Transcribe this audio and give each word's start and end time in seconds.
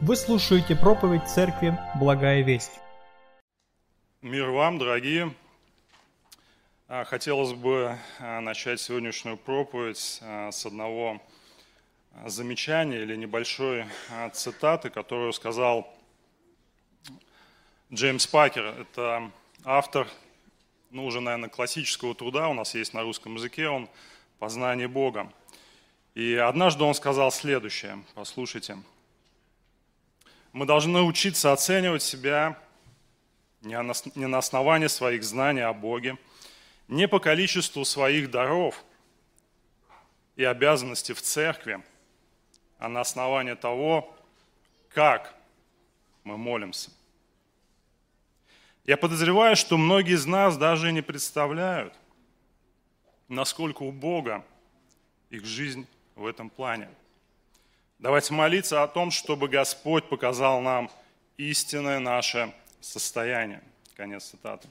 Вы 0.00 0.16
слушаете 0.16 0.74
проповедь 0.74 1.26
Церкви 1.28 1.78
«Благая 1.98 2.42
весть». 2.42 2.72
Мир 4.22 4.50
вам, 4.50 4.78
дорогие! 4.78 5.32
А, 6.88 7.04
хотелось 7.04 7.52
бы 7.52 7.96
а, 8.18 8.40
начать 8.40 8.80
сегодняшнюю 8.80 9.36
проповедь 9.36 10.18
а, 10.20 10.50
с 10.50 10.66
одного 10.66 11.22
замечания 12.26 13.02
или 13.02 13.16
небольшой 13.16 13.86
цитаты, 14.32 14.90
которую 14.90 15.32
сказал 15.32 15.88
Джеймс 17.92 18.26
Пакер. 18.26 18.64
Это 18.64 19.30
автор, 19.64 20.08
ну, 20.90 21.06
уже, 21.06 21.20
наверное, 21.20 21.48
классического 21.48 22.14
труда, 22.14 22.48
у 22.48 22.54
нас 22.54 22.74
есть 22.74 22.94
на 22.94 23.02
русском 23.02 23.36
языке, 23.36 23.68
он 23.68 23.88
«Познание 24.38 24.88
Бога». 24.88 25.32
И 26.14 26.34
однажды 26.34 26.84
он 26.84 26.94
сказал 26.94 27.30
следующее, 27.30 28.02
послушайте. 28.14 28.76
Мы 30.54 30.66
должны 30.66 31.02
учиться 31.02 31.52
оценивать 31.52 32.04
себя 32.04 32.56
не 33.60 33.76
на 34.28 34.38
основании 34.38 34.86
своих 34.86 35.24
знаний 35.24 35.62
о 35.62 35.72
Боге, 35.72 36.16
не 36.86 37.08
по 37.08 37.18
количеству 37.18 37.84
своих 37.84 38.30
даров 38.30 38.84
и 40.36 40.44
обязанностей 40.44 41.12
в 41.12 41.20
церкви, 41.20 41.82
а 42.78 42.88
на 42.88 43.00
основании 43.00 43.54
того, 43.54 44.16
как 44.90 45.34
мы 46.22 46.38
молимся. 46.38 46.92
Я 48.84 48.96
подозреваю, 48.96 49.56
что 49.56 49.76
многие 49.76 50.14
из 50.14 50.24
нас 50.24 50.56
даже 50.56 50.92
не 50.92 51.02
представляют, 51.02 51.94
насколько 53.26 53.82
у 53.82 53.90
Бога 53.90 54.44
их 55.30 55.44
жизнь 55.44 55.88
в 56.14 56.24
этом 56.26 56.48
плане. 56.48 56.88
Давайте 58.04 58.34
молиться 58.34 58.82
о 58.82 58.86
том, 58.86 59.10
чтобы 59.10 59.48
Господь 59.48 60.10
показал 60.10 60.60
нам 60.60 60.90
истинное 61.38 62.00
наше 62.00 62.52
состояние. 62.82 63.62
Конец 63.96 64.24
цитаты. 64.24 64.68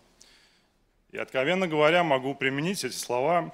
И 1.12 1.18
откровенно 1.18 1.68
говоря, 1.68 2.04
могу 2.04 2.36
применить 2.36 2.84
эти 2.84 2.94
слова 2.94 3.52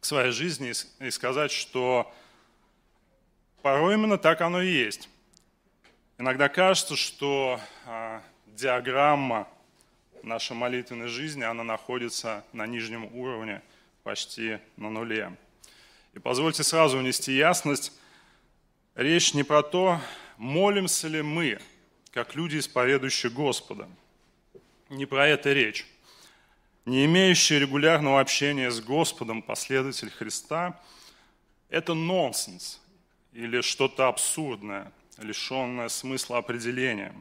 к 0.00 0.04
своей 0.04 0.32
жизни 0.32 0.72
и 0.98 1.10
сказать, 1.12 1.52
что 1.52 2.12
порой 3.62 3.94
именно 3.94 4.18
так 4.18 4.40
оно 4.40 4.60
и 4.60 4.72
есть. 4.72 5.08
Иногда 6.18 6.48
кажется, 6.48 6.96
что 6.96 7.60
а, 7.86 8.20
диаграмма 8.48 9.46
нашей 10.24 10.56
молитвенной 10.56 11.06
жизни, 11.06 11.44
она 11.44 11.62
находится 11.62 12.44
на 12.52 12.66
нижнем 12.66 13.04
уровне, 13.14 13.62
почти 14.02 14.58
на 14.76 14.90
нуле. 14.90 15.32
И 16.12 16.18
позвольте 16.18 16.64
сразу 16.64 16.98
внести 16.98 17.36
ясность. 17.36 17.92
Речь 19.00 19.32
не 19.32 19.44
про 19.44 19.62
то, 19.62 19.98
молимся 20.36 21.08
ли 21.08 21.22
мы, 21.22 21.58
как 22.10 22.34
люди, 22.34 22.58
исповедующие 22.58 23.32
Господа. 23.32 23.88
Не 24.90 25.06
про 25.06 25.26
это 25.26 25.54
речь. 25.54 25.86
Не 26.84 27.06
имеющий 27.06 27.58
регулярного 27.58 28.20
общения 28.20 28.70
с 28.70 28.78
Господом 28.78 29.40
последователь 29.40 30.10
Христа– 30.10 30.78
это 31.70 31.94
нонсенс 31.94 32.78
или 33.32 33.62
что-то 33.62 34.06
абсурдное, 34.06 34.92
лишенное 35.16 35.88
смысла 35.88 36.36
определения. 36.36 37.14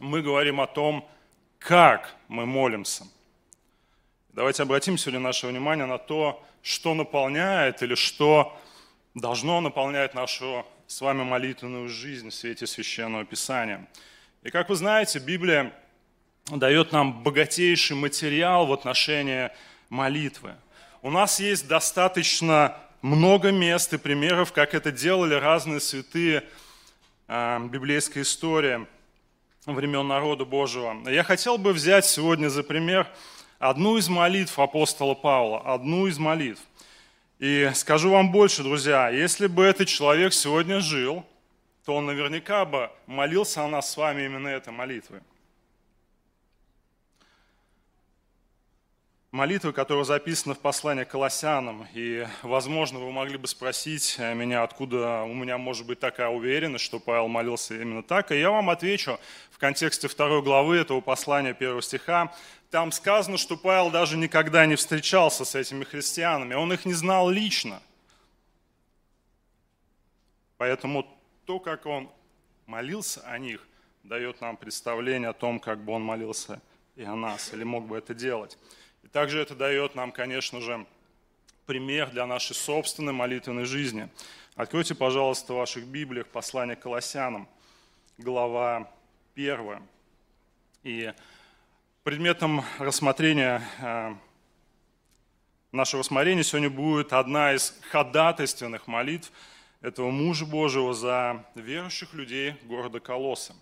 Мы 0.00 0.20
говорим 0.20 0.60
о 0.60 0.66
том, 0.66 1.08
как 1.60 2.12
мы 2.26 2.44
молимся. 2.44 3.06
Давайте 4.30 4.64
обратим 4.64 4.98
сегодня 4.98 5.20
наше 5.20 5.46
внимание 5.46 5.86
на 5.86 5.98
то, 5.98 6.44
что 6.60 6.94
наполняет 6.94 7.84
или 7.84 7.94
что 7.94 8.58
должно 9.14 9.60
наполнять 9.60 10.14
нашу 10.14 10.66
с 10.92 11.00
вами 11.00 11.22
молитвенную 11.22 11.88
жизнь 11.88 12.28
в 12.28 12.34
свете 12.34 12.66
Священного 12.66 13.24
Писания. 13.24 13.88
И 14.42 14.50
как 14.50 14.68
вы 14.68 14.74
знаете, 14.74 15.20
Библия 15.20 15.72
дает 16.50 16.92
нам 16.92 17.22
богатейший 17.22 17.96
материал 17.96 18.66
в 18.66 18.74
отношении 18.74 19.48
молитвы. 19.88 20.54
У 21.00 21.10
нас 21.10 21.40
есть 21.40 21.66
достаточно 21.66 22.76
много 23.00 23.52
мест 23.52 23.94
и 23.94 23.96
примеров, 23.96 24.52
как 24.52 24.74
это 24.74 24.92
делали 24.92 25.32
разные 25.32 25.80
святые 25.80 26.44
э, 27.26 27.68
библейской 27.70 28.20
истории 28.20 28.86
времен 29.64 30.06
народа 30.06 30.44
Божьего. 30.44 31.08
Я 31.08 31.24
хотел 31.24 31.56
бы 31.56 31.72
взять 31.72 32.04
сегодня 32.04 32.50
за 32.50 32.62
пример 32.62 33.10
одну 33.58 33.96
из 33.96 34.10
молитв 34.10 34.58
апостола 34.58 35.14
Павла, 35.14 35.60
одну 35.60 36.06
из 36.06 36.18
молитв. 36.18 36.60
И 37.42 37.68
скажу 37.74 38.12
вам 38.12 38.30
больше, 38.30 38.62
друзья, 38.62 39.08
если 39.08 39.48
бы 39.48 39.64
этот 39.64 39.88
человек 39.88 40.32
сегодня 40.32 40.78
жил, 40.78 41.26
то 41.84 41.96
он 41.96 42.06
наверняка 42.06 42.64
бы 42.64 42.88
молился 43.08 43.64
о 43.64 43.68
нас 43.68 43.90
с 43.90 43.96
вами 43.96 44.22
именно 44.22 44.46
этой 44.46 44.72
молитвой. 44.72 45.22
молитвы, 49.32 49.72
которая 49.72 50.04
записана 50.04 50.54
в 50.54 50.58
послании 50.58 51.04
к 51.04 51.08
Колоссянам. 51.08 51.88
И, 51.94 52.26
возможно, 52.42 52.98
вы 52.98 53.10
могли 53.10 53.38
бы 53.38 53.48
спросить 53.48 54.18
меня, 54.18 54.62
откуда 54.62 55.22
у 55.22 55.32
меня 55.32 55.56
может 55.56 55.86
быть 55.86 55.98
такая 55.98 56.28
уверенность, 56.28 56.84
что 56.84 57.00
Павел 57.00 57.28
молился 57.28 57.74
именно 57.74 58.02
так. 58.02 58.30
И 58.30 58.38
я 58.38 58.50
вам 58.50 58.68
отвечу 58.68 59.18
в 59.50 59.58
контексте 59.58 60.06
второй 60.06 60.42
главы 60.42 60.76
этого 60.76 61.00
послания, 61.00 61.54
первого 61.54 61.80
стиха. 61.80 62.32
Там 62.72 62.90
сказано, 62.90 63.36
что 63.36 63.58
Павел 63.58 63.90
даже 63.90 64.16
никогда 64.16 64.64
не 64.64 64.76
встречался 64.76 65.44
с 65.44 65.54
этими 65.54 65.84
христианами, 65.84 66.54
он 66.54 66.72
их 66.72 66.86
не 66.86 66.94
знал 66.94 67.28
лично. 67.28 67.82
Поэтому 70.56 71.06
то, 71.44 71.60
как 71.60 71.84
он 71.84 72.10
молился 72.64 73.20
о 73.26 73.36
них, 73.36 73.68
дает 74.04 74.40
нам 74.40 74.56
представление 74.56 75.28
о 75.28 75.34
том, 75.34 75.60
как 75.60 75.84
бы 75.84 75.92
он 75.92 76.02
молился 76.02 76.62
и 76.96 77.02
о 77.02 77.14
нас, 77.14 77.52
или 77.52 77.62
мог 77.62 77.86
бы 77.86 77.98
это 77.98 78.14
делать. 78.14 78.56
И 79.02 79.08
также 79.08 79.38
это 79.38 79.54
дает 79.54 79.94
нам, 79.94 80.10
конечно 80.10 80.62
же, 80.62 80.86
пример 81.66 82.08
для 82.08 82.24
нашей 82.24 82.54
собственной 82.54 83.12
молитвенной 83.12 83.66
жизни. 83.66 84.08
Откройте, 84.54 84.94
пожалуйста, 84.94 85.52
в 85.52 85.56
ваших 85.56 85.84
Библиях 85.84 86.26
послание 86.26 86.76
к 86.76 86.80
Колоссянам, 86.80 87.50
глава 88.16 88.90
1. 89.34 89.78
И 90.84 91.12
предметом 92.04 92.64
рассмотрения 92.80 93.62
э, 93.80 94.14
нашего 95.70 96.00
рассмотрения 96.00 96.42
сегодня 96.42 96.68
будет 96.68 97.12
одна 97.12 97.54
из 97.54 97.78
ходатайственных 97.90 98.88
молитв 98.88 99.30
этого 99.82 100.10
мужа 100.10 100.44
Божьего 100.44 100.94
за 100.94 101.44
верующих 101.54 102.12
людей 102.14 102.56
города 102.64 102.98
Колосса. 102.98 103.54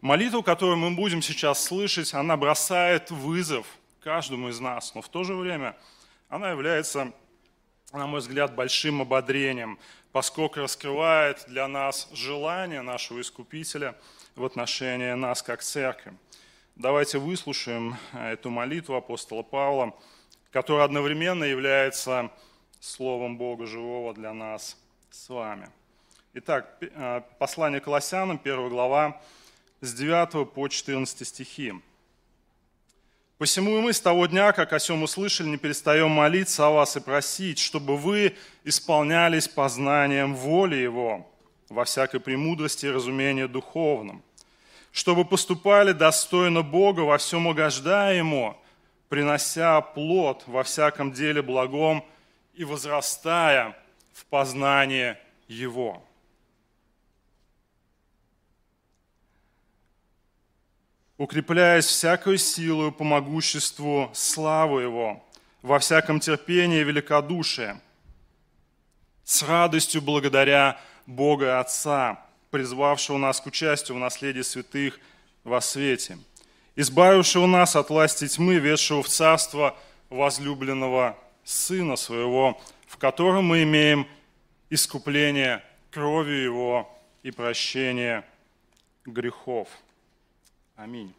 Молитва, 0.00 0.40
которую 0.40 0.78
мы 0.78 0.92
будем 0.92 1.20
сейчас 1.20 1.62
слышать, 1.62 2.14
она 2.14 2.38
бросает 2.38 3.10
вызов 3.10 3.66
каждому 4.00 4.48
из 4.48 4.60
нас, 4.60 4.94
но 4.94 5.02
в 5.02 5.08
то 5.10 5.24
же 5.24 5.34
время 5.34 5.76
она 6.30 6.50
является, 6.50 7.12
на 7.92 8.06
мой 8.06 8.20
взгляд, 8.20 8.54
большим 8.54 9.02
ободрением, 9.02 9.78
поскольку 10.10 10.60
раскрывает 10.60 11.44
для 11.48 11.68
нас 11.68 12.08
желание 12.14 12.80
нашего 12.80 13.20
Искупителя 13.20 13.94
в 14.36 14.44
отношении 14.44 15.12
нас 15.12 15.42
как 15.42 15.62
церкви. 15.62 16.14
Давайте 16.78 17.18
выслушаем 17.18 17.96
эту 18.12 18.50
молитву 18.50 18.94
апостола 18.94 19.42
Павла, 19.42 19.96
которая 20.52 20.84
одновременно 20.84 21.42
является 21.42 22.30
Словом 22.78 23.36
Бога 23.36 23.66
живого 23.66 24.14
для 24.14 24.32
нас 24.32 24.76
с 25.10 25.28
вами. 25.28 25.70
Итак, 26.34 26.76
э, 26.80 27.22
послание 27.40 27.80
Колоссянам, 27.80 28.38
1 28.38 28.68
глава, 28.68 29.20
с 29.80 29.92
9 29.92 30.44
по 30.44 30.68
14 30.68 31.26
стихи. 31.26 31.74
Посему 33.38 33.76
и 33.78 33.80
мы 33.80 33.92
с 33.92 34.00
того 34.00 34.26
дня, 34.26 34.52
как 34.52 34.72
о 34.72 34.78
сем 34.78 35.02
услышали, 35.02 35.48
не 35.48 35.56
перестаем 35.56 36.12
молиться 36.12 36.68
о 36.68 36.70
вас 36.70 36.96
и 36.96 37.00
просить, 37.00 37.58
чтобы 37.58 37.96
вы 37.96 38.36
исполнялись 38.62 39.48
познанием 39.48 40.36
воли 40.36 40.76
Его 40.76 41.28
во 41.68 41.84
всякой 41.84 42.20
премудрости 42.20 42.86
и 42.86 42.90
разумении 42.90 43.46
духовном, 43.46 44.22
чтобы 44.92 45.24
поступали 45.24 45.92
достойно 45.92 46.62
Бога, 46.62 47.00
во 47.00 47.18
всем 47.18 47.46
угождая 47.46 48.18
принося 49.08 49.80
плод 49.80 50.44
во 50.46 50.62
всяком 50.62 51.12
деле 51.12 51.42
благом 51.42 52.04
и 52.54 52.64
возрастая 52.64 53.76
в 54.12 54.24
познание 54.26 55.18
Его. 55.46 56.02
укрепляясь 61.18 61.84
всякой 61.84 62.38
силой 62.38 62.92
по 62.92 63.04
могуществу 63.04 64.10
славы 64.14 64.82
Его, 64.82 65.22
во 65.60 65.80
всяком 65.80 66.20
терпении 66.20 66.80
и 66.80 66.84
великодушии, 66.84 67.78
с 69.24 69.42
радостью 69.42 70.00
благодаря 70.00 70.80
Бога 71.06 71.58
Отца, 71.58 72.24
призвавшего 72.50 73.18
нас 73.18 73.40
к 73.40 73.46
участию 73.46 73.96
в 73.96 74.00
наследии 74.00 74.42
святых 74.42 74.98
во 75.44 75.60
свете, 75.60 76.18
избавившего 76.76 77.46
нас 77.46 77.76
от 77.76 77.90
власти 77.90 78.26
тьмы, 78.26 78.56
ведшего 78.56 79.02
в 79.02 79.08
царство 79.08 79.76
возлюбленного 80.10 81.16
Сына 81.44 81.96
Своего, 81.96 82.60
в 82.86 82.96
котором 82.98 83.46
мы 83.46 83.62
имеем 83.62 84.06
искупление 84.70 85.62
кровью 85.90 86.42
Его 86.42 86.98
и 87.22 87.30
прощение 87.30 88.24
грехов. 89.04 89.68
Аминь. 90.76 91.14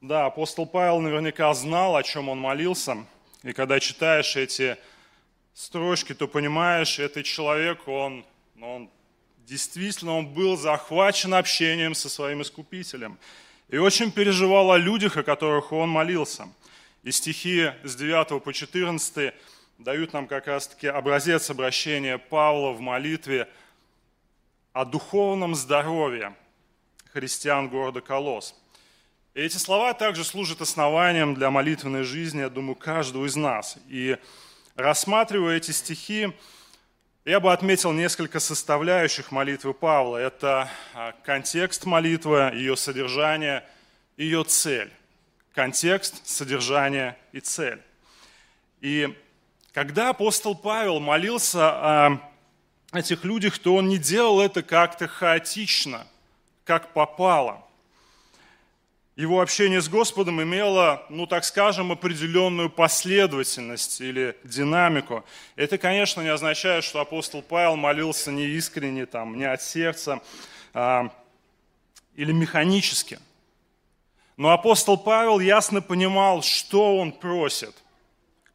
Да, 0.00 0.26
апостол 0.26 0.66
Павел 0.66 1.00
наверняка 1.00 1.52
знал, 1.54 1.96
о 1.96 2.02
чем 2.02 2.28
он 2.28 2.38
молился. 2.38 3.04
И 3.42 3.52
когда 3.52 3.78
читаешь 3.80 4.36
эти 4.36 4.76
строчки, 5.54 6.14
то 6.14 6.28
понимаешь, 6.28 6.98
этот 6.98 7.24
человек, 7.24 7.86
он, 7.86 8.24
он 8.60 8.90
действительно 9.46 10.16
он 10.16 10.26
был 10.26 10.56
захвачен 10.56 11.34
общением 11.34 11.94
со 11.94 12.08
своим 12.08 12.42
Искупителем. 12.42 13.18
И 13.68 13.78
очень 13.78 14.12
переживал 14.12 14.70
о 14.72 14.78
людях, 14.78 15.16
о 15.16 15.22
которых 15.22 15.72
он 15.72 15.88
молился. 15.88 16.48
И 17.02 17.10
стихи 17.10 17.72
с 17.84 17.96
9 17.96 18.42
по 18.42 18.52
14 18.52 19.34
дают 19.78 20.12
нам 20.12 20.26
как 20.26 20.46
раз-таки 20.46 20.86
образец 20.86 21.50
обращения 21.50 22.18
Павла 22.18 22.72
в 22.72 22.80
молитве 22.80 23.48
о 24.72 24.84
духовном 24.84 25.54
здоровье 25.54 26.34
христиан 27.12 27.68
города 27.68 28.00
Колос. 28.00 28.54
И 29.34 29.40
эти 29.40 29.56
слова 29.56 29.94
также 29.94 30.24
служат 30.24 30.60
основанием 30.60 31.34
для 31.34 31.50
молитвенной 31.50 32.04
жизни, 32.04 32.40
я 32.40 32.50
думаю, 32.50 32.76
каждого 32.76 33.26
из 33.26 33.36
нас. 33.36 33.78
И 33.88 34.16
рассматривая 34.74 35.56
эти 35.56 35.70
стихи, 35.70 36.32
я 37.24 37.40
бы 37.40 37.52
отметил 37.52 37.92
несколько 37.92 38.40
составляющих 38.40 39.30
молитвы 39.30 39.74
Павла. 39.74 40.16
Это 40.16 40.68
а, 40.94 41.12
контекст 41.24 41.84
молитвы, 41.84 42.50
ее 42.54 42.76
содержание, 42.76 43.64
ее 44.16 44.44
цель. 44.44 44.92
Контекст, 45.54 46.26
содержание 46.26 47.16
и 47.32 47.40
цель. 47.40 47.80
И 48.80 49.16
когда 49.72 50.10
апостол 50.10 50.54
Павел 50.54 50.98
молился 50.98 51.70
о 51.70 52.18
этих 52.92 53.24
людях, 53.24 53.58
то 53.58 53.76
он 53.76 53.88
не 53.88 53.98
делал 53.98 54.40
это 54.40 54.62
как-то 54.62 55.06
хаотично, 55.06 56.06
как 56.64 56.92
попало– 56.92 57.64
его 59.16 59.40
общение 59.40 59.80
с 59.80 59.88
Господом 59.88 60.42
имело, 60.42 61.04
ну 61.10 61.26
так 61.26 61.44
скажем, 61.44 61.92
определенную 61.92 62.70
последовательность 62.70 64.00
или 64.00 64.36
динамику. 64.42 65.24
Это, 65.54 65.76
конечно, 65.76 66.22
не 66.22 66.28
означает, 66.28 66.82
что 66.82 67.00
апостол 67.00 67.42
Павел 67.42 67.76
молился 67.76 68.32
не 68.32 68.46
искренне, 68.46 69.04
там, 69.04 69.36
не 69.36 69.44
от 69.44 69.62
сердца 69.62 70.22
а, 70.72 71.10
или 72.14 72.32
механически. 72.32 73.18
Но 74.38 74.50
апостол 74.50 74.96
Павел 74.96 75.40
ясно 75.40 75.82
понимал, 75.82 76.42
что 76.42 76.96
он 76.96 77.12
просит, 77.12 77.74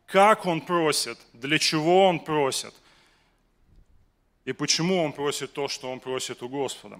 как 0.07 0.47
он 0.47 0.61
просит, 0.61 1.19
для 1.33 1.59
чего 1.59 2.07
он 2.07 2.19
просит 2.19 2.73
и 4.43 4.53
почему 4.53 5.03
он 5.03 5.11
просит 5.11 5.53
то, 5.53 5.67
что 5.67 5.91
он 5.91 5.99
просит 5.99 6.41
у 6.41 6.49
Господа. 6.49 6.99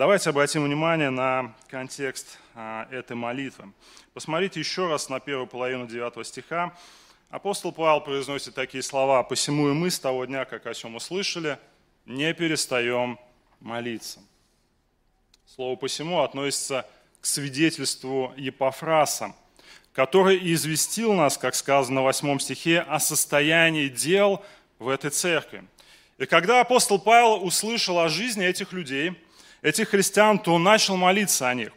Давайте 0.00 0.30
обратим 0.30 0.64
внимание 0.64 1.10
на 1.10 1.54
контекст 1.68 2.38
а, 2.54 2.88
этой 2.90 3.14
молитвы. 3.14 3.70
Посмотрите 4.14 4.58
еще 4.58 4.88
раз 4.88 5.10
на 5.10 5.20
первую 5.20 5.46
половину 5.46 5.86
9 5.86 6.26
стиха. 6.26 6.74
Апостол 7.28 7.70
Павел 7.70 8.00
произносит 8.00 8.54
такие 8.54 8.82
слова. 8.82 9.22
«Посему 9.22 9.68
и 9.68 9.74
мы 9.74 9.90
с 9.90 9.98
того 9.98 10.24
дня, 10.24 10.46
как 10.46 10.64
о 10.64 10.72
чем 10.72 10.96
услышали, 10.96 11.58
не 12.06 12.32
перестаем 12.32 13.18
молиться». 13.60 14.20
Слово 15.44 15.76
«посему» 15.76 16.22
относится 16.22 16.86
к 17.20 17.26
свидетельству 17.26 18.32
Епофраса, 18.38 19.34
который 19.92 20.38
известил 20.54 21.12
нас, 21.12 21.36
как 21.36 21.54
сказано 21.54 22.00
в 22.00 22.04
8 22.04 22.38
стихе, 22.38 22.80
о 22.80 23.00
состоянии 23.00 23.88
дел 23.88 24.42
в 24.78 24.88
этой 24.88 25.10
церкви. 25.10 25.62
И 26.16 26.24
когда 26.24 26.62
апостол 26.62 26.98
Павел 26.98 27.44
услышал 27.44 27.98
о 27.98 28.08
жизни 28.08 28.46
этих 28.46 28.72
людей– 28.72 29.22
этих 29.62 29.90
христиан, 29.90 30.38
то 30.38 30.54
он 30.54 30.62
начал 30.62 30.96
молиться 30.96 31.48
о 31.48 31.54
них. 31.54 31.70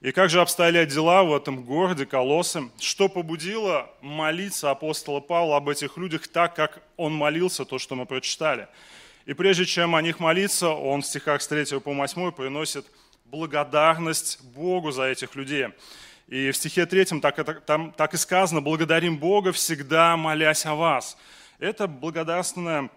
И 0.00 0.10
как 0.10 0.30
же 0.30 0.40
обстояли 0.40 0.84
дела 0.84 1.22
в 1.22 1.32
этом 1.32 1.62
городе 1.62 2.06
Колоссе? 2.06 2.68
Что 2.80 3.08
побудило 3.08 3.88
молиться 4.00 4.70
апостола 4.70 5.20
Павла 5.20 5.58
об 5.58 5.68
этих 5.68 5.96
людях 5.96 6.26
так, 6.26 6.56
как 6.56 6.82
он 6.96 7.14
молился, 7.14 7.64
то, 7.64 7.78
что 7.78 7.94
мы 7.94 8.04
прочитали? 8.04 8.66
И 9.26 9.32
прежде 9.34 9.64
чем 9.64 9.94
о 9.94 10.02
них 10.02 10.18
молиться, 10.18 10.70
он 10.70 11.02
в 11.02 11.06
стихах 11.06 11.40
с 11.40 11.46
3 11.46 11.78
по 11.78 11.94
8 11.94 12.32
приносит 12.32 12.84
благодарность 13.26 14.42
Богу 14.42 14.90
за 14.90 15.04
этих 15.04 15.36
людей. 15.36 15.68
И 16.26 16.50
в 16.50 16.56
стихе 16.56 16.84
3 16.84 17.20
так, 17.20 17.64
там, 17.64 17.92
так 17.92 18.14
и 18.14 18.16
сказано, 18.16 18.60
благодарим 18.60 19.18
Бога 19.18 19.52
всегда, 19.52 20.16
молясь 20.16 20.66
о 20.66 20.74
вас. 20.74 21.16
Это 21.60 21.86
благодарственная 21.86 22.90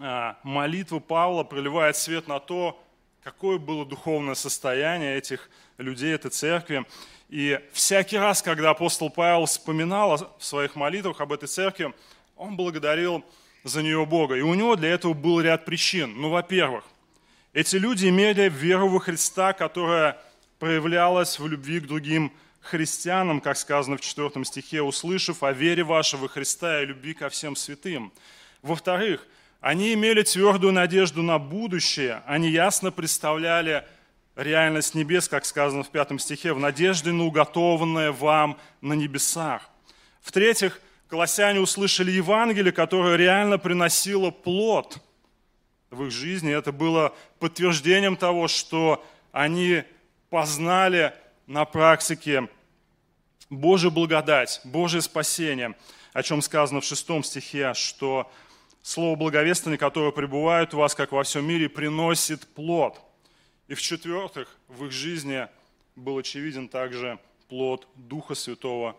а, 0.00 0.36
молитва 0.42 0.98
Павла 0.98 1.44
проливает 1.44 1.96
свет 1.96 2.26
на 2.26 2.40
то, 2.40 2.82
какое 3.26 3.58
было 3.58 3.84
духовное 3.84 4.36
состояние 4.36 5.18
этих 5.18 5.50
людей, 5.78 6.14
этой 6.14 6.30
церкви. 6.30 6.86
И 7.28 7.58
всякий 7.72 8.18
раз, 8.18 8.40
когда 8.40 8.70
апостол 8.70 9.10
Павел 9.10 9.46
вспоминал 9.46 10.36
в 10.38 10.44
своих 10.44 10.76
молитвах 10.76 11.20
об 11.20 11.32
этой 11.32 11.48
церкви, 11.48 11.92
он 12.36 12.54
благодарил 12.54 13.24
за 13.64 13.82
нее 13.82 14.06
Бога. 14.06 14.36
И 14.36 14.42
у 14.42 14.54
него 14.54 14.76
для 14.76 14.90
этого 14.90 15.12
был 15.12 15.40
ряд 15.40 15.64
причин. 15.64 16.14
Ну, 16.16 16.30
во-первых, 16.30 16.84
эти 17.52 17.74
люди 17.74 18.08
имели 18.08 18.48
веру 18.48 18.88
во 18.88 19.00
Христа, 19.00 19.52
которая 19.54 20.22
проявлялась 20.60 21.40
в 21.40 21.48
любви 21.48 21.80
к 21.80 21.88
другим 21.88 22.32
христианам, 22.60 23.40
как 23.40 23.56
сказано 23.56 23.96
в 23.96 24.02
4 24.02 24.44
стихе, 24.44 24.82
услышав 24.82 25.42
о 25.42 25.50
вере 25.50 25.82
вашей 25.82 26.20
во 26.20 26.28
Христа 26.28 26.80
и 26.80 26.86
любви 26.86 27.12
ко 27.12 27.28
всем 27.28 27.56
святым. 27.56 28.12
Во-вторых, 28.62 29.26
они 29.66 29.94
имели 29.94 30.22
твердую 30.22 30.72
надежду 30.72 31.24
на 31.24 31.40
будущее, 31.40 32.22
они 32.24 32.50
ясно 32.50 32.92
представляли 32.92 33.84
реальность 34.36 34.94
небес, 34.94 35.28
как 35.28 35.44
сказано 35.44 35.82
в 35.82 35.90
пятом 35.90 36.20
стихе, 36.20 36.52
в 36.52 36.60
надежде 36.60 37.10
на 37.10 37.24
уготованное 37.24 38.12
вам 38.12 38.58
на 38.80 38.92
небесах. 38.92 39.68
В-третьих, 40.22 40.80
колоссяне 41.08 41.58
услышали 41.58 42.12
Евангелие, 42.12 42.70
которое 42.70 43.16
реально 43.16 43.58
приносило 43.58 44.30
плод 44.30 44.98
в 45.90 46.04
их 46.04 46.12
жизни. 46.12 46.56
Это 46.56 46.70
было 46.70 47.12
подтверждением 47.40 48.16
того, 48.16 48.46
что 48.46 49.04
они 49.32 49.82
познали 50.30 51.12
на 51.48 51.64
практике 51.64 52.48
Божью 53.50 53.90
благодать, 53.90 54.60
Божье 54.62 55.02
спасение, 55.02 55.74
о 56.12 56.22
чем 56.22 56.40
сказано 56.40 56.80
в 56.80 56.84
шестом 56.84 57.24
стихе, 57.24 57.74
что 57.74 58.30
Слово 58.86 59.16
благовествования, 59.16 59.78
которое 59.78 60.12
пребывает 60.12 60.72
у 60.72 60.78
вас, 60.78 60.94
как 60.94 61.10
во 61.10 61.24
всем 61.24 61.44
мире, 61.44 61.68
приносит 61.68 62.46
плод. 62.46 63.00
И 63.66 63.74
в-четвертых, 63.74 64.56
в 64.68 64.84
их 64.84 64.92
жизни 64.92 65.48
был 65.96 66.18
очевиден 66.18 66.68
также 66.68 67.18
плод 67.48 67.88
Духа 67.96 68.36
Святого, 68.36 68.96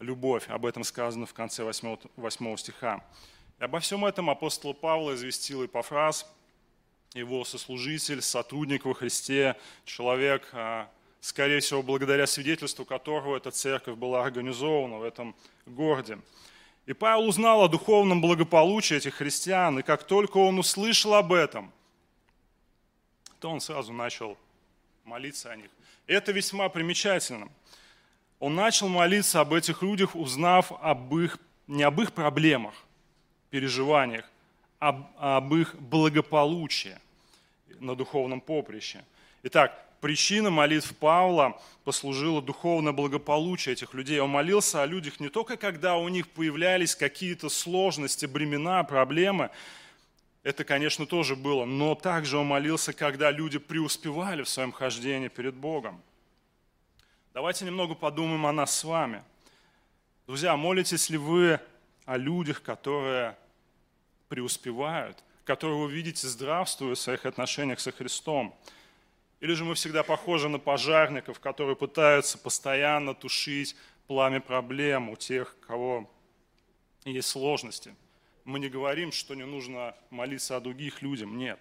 любовь. 0.00 0.48
Об 0.48 0.66
этом 0.66 0.82
сказано 0.82 1.24
в 1.24 1.34
конце 1.34 1.62
8, 1.62 1.98
8 2.16 2.56
стиха. 2.56 3.04
И 3.60 3.62
обо 3.62 3.78
всем 3.78 4.04
этом 4.04 4.28
апостол 4.28 4.74
Павел 4.74 5.14
известил 5.14 5.62
и 5.62 5.68
Пафраз, 5.68 6.28
его 7.14 7.44
сослужитель, 7.44 8.20
сотрудник 8.20 8.86
во 8.86 8.94
Христе, 8.94 9.54
человек, 9.84 10.48
а, 10.52 10.90
скорее 11.20 11.60
всего, 11.60 11.84
благодаря 11.84 12.26
свидетельству 12.26 12.84
которого 12.84 13.36
эта 13.36 13.52
церковь 13.52 13.96
была 13.96 14.24
организована 14.24 14.98
в 14.98 15.04
этом 15.04 15.36
городе. 15.64 16.18
И 16.86 16.92
Павел 16.92 17.28
узнал 17.28 17.62
о 17.62 17.68
духовном 17.68 18.20
благополучии 18.20 18.96
этих 18.96 19.14
христиан, 19.14 19.80
и 19.80 19.82
как 19.82 20.04
только 20.04 20.38
он 20.38 20.58
услышал 20.58 21.14
об 21.14 21.32
этом, 21.32 21.72
то 23.40 23.50
он 23.50 23.60
сразу 23.60 23.92
начал 23.92 24.38
молиться 25.04 25.50
о 25.50 25.56
них. 25.56 25.70
Это 26.06 26.30
весьма 26.30 26.68
примечательно. 26.68 27.48
Он 28.38 28.54
начал 28.54 28.88
молиться 28.88 29.40
об 29.40 29.52
этих 29.52 29.82
людях, 29.82 30.14
узнав 30.14 30.72
об 30.80 31.14
их, 31.16 31.38
не 31.66 31.82
об 31.82 32.00
их 32.00 32.12
проблемах, 32.12 32.74
переживаниях, 33.50 34.30
а 34.78 35.36
об 35.38 35.54
их 35.54 35.74
благополучии 35.74 36.98
на 37.80 37.96
духовном 37.96 38.40
поприще. 38.40 39.04
Итак, 39.42 39.85
причина 40.00 40.50
молитв 40.50 40.94
Павла 40.96 41.60
послужила 41.84 42.42
духовное 42.42 42.92
благополучие 42.92 43.74
этих 43.74 43.94
людей. 43.94 44.20
Он 44.20 44.30
молился 44.30 44.82
о 44.82 44.86
людях 44.86 45.20
не 45.20 45.28
только 45.28 45.56
когда 45.56 45.96
у 45.96 46.08
них 46.08 46.28
появлялись 46.28 46.94
какие-то 46.94 47.48
сложности, 47.48 48.26
бремена, 48.26 48.82
проблемы, 48.84 49.50
это, 50.46 50.62
конечно, 50.62 51.06
тоже 51.06 51.34
было, 51.34 51.64
но 51.64 51.96
также 51.96 52.38
он 52.38 52.46
молился, 52.46 52.92
когда 52.92 53.32
люди 53.32 53.58
преуспевали 53.58 54.44
в 54.44 54.48
своем 54.48 54.70
хождении 54.70 55.26
перед 55.26 55.54
Богом. 55.54 56.00
Давайте 57.34 57.64
немного 57.64 57.96
подумаем 57.96 58.46
о 58.46 58.52
нас 58.52 58.76
с 58.76 58.84
вами. 58.84 59.24
Друзья, 60.28 60.56
молитесь 60.56 61.10
ли 61.10 61.18
вы 61.18 61.58
о 62.04 62.16
людях, 62.16 62.62
которые 62.62 63.36
преуспевают, 64.28 65.18
которые 65.44 65.78
вы 65.78 65.90
видите 65.90 66.28
здравствуя 66.28 66.94
в 66.94 66.98
своих 66.98 67.26
отношениях 67.26 67.80
со 67.80 67.90
Христом? 67.90 68.56
Или 69.46 69.54
же 69.54 69.64
мы 69.64 69.76
всегда 69.76 70.02
похожи 70.02 70.48
на 70.48 70.58
пожарников, 70.58 71.38
которые 71.38 71.76
пытаются 71.76 72.36
постоянно 72.36 73.14
тушить 73.14 73.76
пламя 74.08 74.40
проблем 74.40 75.08
у 75.08 75.14
тех, 75.14 75.54
у 75.62 75.66
кого 75.68 76.10
есть 77.04 77.28
сложности. 77.28 77.94
мы 78.44 78.58
не 78.58 78.68
говорим, 78.68 79.12
что 79.12 79.36
не 79.36 79.46
нужно 79.46 79.94
молиться 80.10 80.56
о 80.56 80.60
других 80.60 81.00
людях. 81.00 81.28
Нет. 81.28 81.60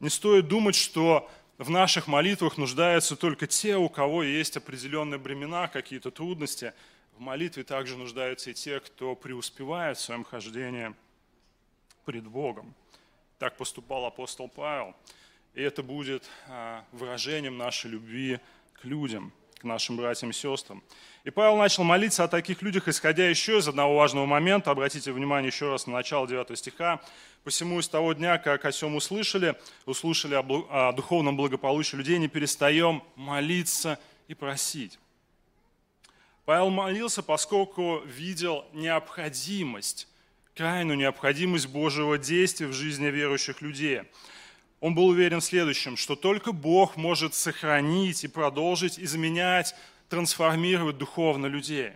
Не 0.00 0.10
стоит 0.10 0.48
думать, 0.48 0.74
что 0.74 1.30
в 1.56 1.70
наших 1.70 2.08
молитвах 2.08 2.58
нуждаются 2.58 3.16
только 3.16 3.46
те, 3.46 3.78
у 3.78 3.88
кого 3.88 4.22
есть 4.22 4.58
определенные 4.58 5.18
бремена, 5.18 5.68
какие-то 5.68 6.10
трудности. 6.10 6.74
В 7.16 7.20
молитве 7.20 7.64
также 7.64 7.96
нуждаются 7.96 8.50
и 8.50 8.52
те, 8.52 8.80
кто 8.80 9.14
преуспевает 9.14 9.96
в 9.96 10.02
своем 10.02 10.24
хождении 10.24 10.94
пред 12.04 12.26
Богом. 12.26 12.74
Так 13.38 13.56
поступал 13.56 14.04
апостол 14.04 14.46
Павел. 14.46 14.94
И 15.54 15.62
это 15.62 15.84
будет 15.84 16.24
а, 16.48 16.84
выражением 16.90 17.56
нашей 17.56 17.90
любви 17.90 18.40
к 18.72 18.84
людям, 18.84 19.32
к 19.60 19.64
нашим 19.64 19.96
братьям 19.96 20.30
и 20.30 20.32
сестрам. 20.32 20.82
И 21.22 21.30
Павел 21.30 21.56
начал 21.56 21.84
молиться 21.84 22.24
о 22.24 22.28
таких 22.28 22.60
людях, 22.60 22.88
исходя 22.88 23.28
еще 23.28 23.58
из 23.58 23.68
одного 23.68 23.96
важного 23.96 24.26
момента. 24.26 24.72
Обратите 24.72 25.12
внимание 25.12 25.48
еще 25.48 25.70
раз 25.70 25.86
на 25.86 25.92
начало 25.92 26.26
9 26.26 26.58
стиха. 26.58 27.00
«Посему 27.44 27.78
из 27.78 27.88
того 27.88 28.12
дня, 28.14 28.38
как 28.38 28.64
о 28.64 28.72
сем 28.72 28.96
услышали, 28.96 29.54
услышали 29.86 30.34
о 30.34 30.92
духовном 30.92 31.36
благополучии 31.36 31.96
людей, 31.96 32.18
не 32.18 32.28
перестаем 32.28 33.02
молиться 33.14 33.98
и 34.26 34.34
просить». 34.34 34.98
Павел 36.44 36.70
молился, 36.70 37.22
поскольку 37.22 38.02
видел 38.04 38.66
необходимость, 38.72 40.08
крайнюю 40.54 40.98
необходимость 40.98 41.68
Божьего 41.68 42.18
действия 42.18 42.66
в 42.66 42.72
жизни 42.72 43.06
верующих 43.06 43.62
людей. 43.62 44.02
Он 44.80 44.94
был 44.94 45.06
уверен 45.06 45.40
в 45.40 45.44
следующем, 45.44 45.96
что 45.96 46.16
только 46.16 46.52
Бог 46.52 46.96
может 46.96 47.34
сохранить 47.34 48.24
и 48.24 48.28
продолжить 48.28 48.98
изменять 48.98 49.74
трансформировать 50.08 50.98
духовно 50.98 51.46
людей. 51.46 51.92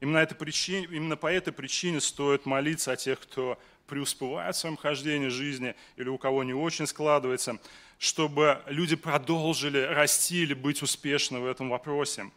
Именно, 0.00 0.18
это 0.18 0.34
причине, 0.34 0.88
именно 0.90 1.16
по 1.16 1.32
этой 1.32 1.52
причине 1.52 2.00
стоит 2.00 2.44
молиться 2.44 2.92
о 2.92 2.96
тех, 2.96 3.20
кто 3.20 3.58
преуспевает 3.86 4.56
в 4.56 4.58
своем 4.58 4.76
хождении 4.76 5.28
жизни 5.28 5.74
или 5.96 6.08
у 6.08 6.18
кого 6.18 6.42
не 6.44 6.54
очень 6.54 6.86
складывается, 6.86 7.58
чтобы 7.98 8.60
люди 8.66 8.96
продолжили 8.96 9.78
расти 9.78 10.42
или 10.42 10.54
быть 10.54 10.82
успешны 10.82 11.38
в 11.38 11.46
этом 11.46 11.68
вопросе. 11.68 12.30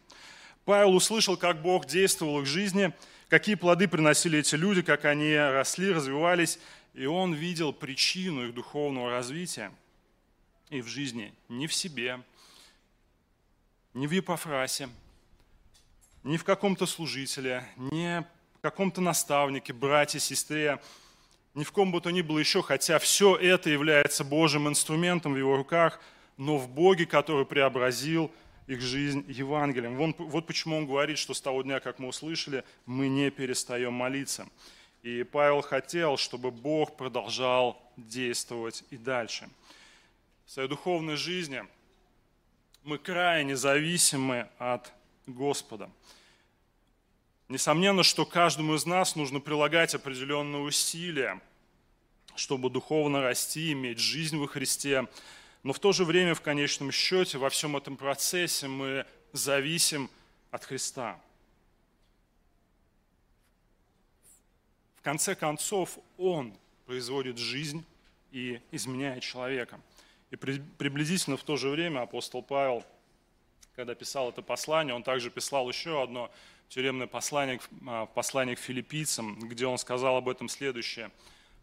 Павел 0.64 0.94
услышал, 0.94 1.36
как 1.36 1.62
Бог 1.62 1.86
действовал 1.86 2.38
в 2.38 2.42
их 2.42 2.46
жизни, 2.46 2.92
какие 3.28 3.54
плоды 3.54 3.88
приносили 3.88 4.38
эти 4.38 4.54
люди, 4.54 4.82
как 4.82 5.04
они 5.04 5.34
росли, 5.36 5.92
развивались, 5.92 6.58
и 6.96 7.04
он 7.04 7.34
видел 7.34 7.74
причину 7.74 8.46
их 8.46 8.54
духовного 8.54 9.10
развития 9.10 9.70
и 10.70 10.80
в 10.80 10.86
жизни, 10.86 11.32
не 11.48 11.66
в 11.66 11.74
себе, 11.74 12.20
не 13.92 14.06
в 14.06 14.10
Епофрасе, 14.12 14.88
не 16.24 16.38
в 16.38 16.44
каком-то 16.44 16.86
служителе, 16.86 17.64
не 17.76 18.26
в 18.54 18.60
каком-то 18.60 19.02
наставнике, 19.02 19.74
брате, 19.74 20.18
сестре, 20.18 20.80
ни 21.54 21.64
в 21.64 21.70
ком 21.70 21.92
бы 21.92 22.00
то 22.00 22.10
ни 22.10 22.22
было 22.22 22.38
еще, 22.38 22.62
хотя 22.62 22.98
все 22.98 23.36
это 23.36 23.68
является 23.68 24.24
Божьим 24.24 24.66
инструментом 24.66 25.34
в 25.34 25.36
его 25.36 25.54
руках, 25.54 26.00
но 26.38 26.56
в 26.56 26.66
Боге, 26.68 27.04
который 27.04 27.44
преобразил 27.44 28.32
их 28.66 28.80
жизнь 28.80 29.24
Евангелием. 29.28 29.96
Вон, 29.96 30.14
вот 30.18 30.46
почему 30.46 30.78
он 30.78 30.86
говорит, 30.86 31.18
что 31.18 31.34
с 31.34 31.42
того 31.42 31.62
дня, 31.62 31.78
как 31.78 31.98
мы 31.98 32.08
услышали, 32.08 32.64
мы 32.86 33.08
не 33.08 33.30
перестаем 33.30 33.92
молиться. 33.92 34.48
И 35.06 35.22
Павел 35.22 35.62
хотел, 35.62 36.16
чтобы 36.16 36.50
Бог 36.50 36.96
продолжал 36.96 37.80
действовать 37.96 38.82
и 38.90 38.96
дальше. 38.96 39.48
В 40.44 40.50
своей 40.50 40.68
духовной 40.68 41.16
жизни– 41.16 41.64
мы 42.86 42.98
крайне 42.98 43.56
зависимы 43.56 44.48
от 44.58 44.92
Господа. 45.26 45.90
Несомненно, 47.48 48.04
что 48.04 48.24
каждому 48.24 48.76
из 48.76 48.86
нас 48.86 49.16
нужно 49.16 49.40
прилагать 49.40 49.92
определенные 49.96 50.62
усилия, 50.62 51.40
чтобы 52.36 52.70
духовно 52.70 53.22
расти, 53.22 53.72
иметь 53.72 53.98
жизнь 53.98 54.36
во 54.38 54.46
Христе. 54.46 55.08
Но 55.64 55.72
в 55.72 55.80
то 55.80 55.90
же 55.90 56.04
время, 56.04 56.36
в 56.36 56.42
конечном 56.42 56.92
счете, 56.92 57.38
во 57.38 57.50
всем 57.50 57.76
этом 57.76 57.96
процессе 57.96 58.68
мы 58.68 59.04
зависим 59.32 60.08
от 60.52 60.64
Христа. 60.64 61.20
Конце 65.06 65.34
концов, 65.34 65.98
Он 66.18 66.52
производит 66.84 67.38
жизнь 67.38 67.84
и 68.32 68.60
изменяет 68.72 69.22
человека– 69.22 69.80
и 70.30 70.36
приблизительно 70.36 71.36
в 71.36 71.44
то 71.44 71.56
же 71.56 71.68
время 71.68 72.00
апостол 72.00 72.42
Павел, 72.42 72.84
когда 73.76 73.94
писал 73.94 74.30
это 74.30 74.42
послание, 74.42 74.94
он 74.94 75.02
также 75.02 75.30
писал 75.30 75.68
еще 75.68 76.02
одно 76.02 76.30
тюремное 76.68 77.06
послание, 77.06 77.60
а, 77.86 78.06
послание 78.06 78.56
к 78.56 78.58
филиппийцам, 78.58 79.38
где 79.48 79.66
он 79.66 79.78
сказал 79.78 80.16
об 80.16 80.28
этом 80.28 80.48
следующее. 80.48 81.10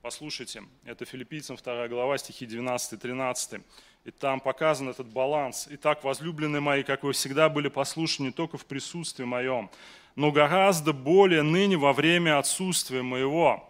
Послушайте, 0.02 0.64
это 0.86 1.04
филиппийцам 1.04 1.58
2 1.58 1.88
глава, 1.90 2.18
стихи 2.18 2.46
12-13. 2.46 3.62
И 4.06 4.12
там 4.12 4.40
показан 4.40 4.90
этот 4.90 5.08
баланс. 5.08 5.68
«Итак, 5.72 6.04
возлюбленные 6.04 6.60
мои, 6.60 6.84
как 6.84 7.04
вы 7.04 7.14
всегда 7.14 7.50
были 7.50 7.70
послушны 7.70 8.26
не 8.26 8.32
только 8.32 8.58
в 8.58 8.66
присутствии 8.66 9.24
моем, 9.24 9.70
но 10.16 10.32
гораздо 10.32 10.94
более 10.94 11.42
ныне 11.42 11.78
во 11.78 11.94
время 11.94 12.38
отсутствия 12.38 13.02
моего. 13.02 13.70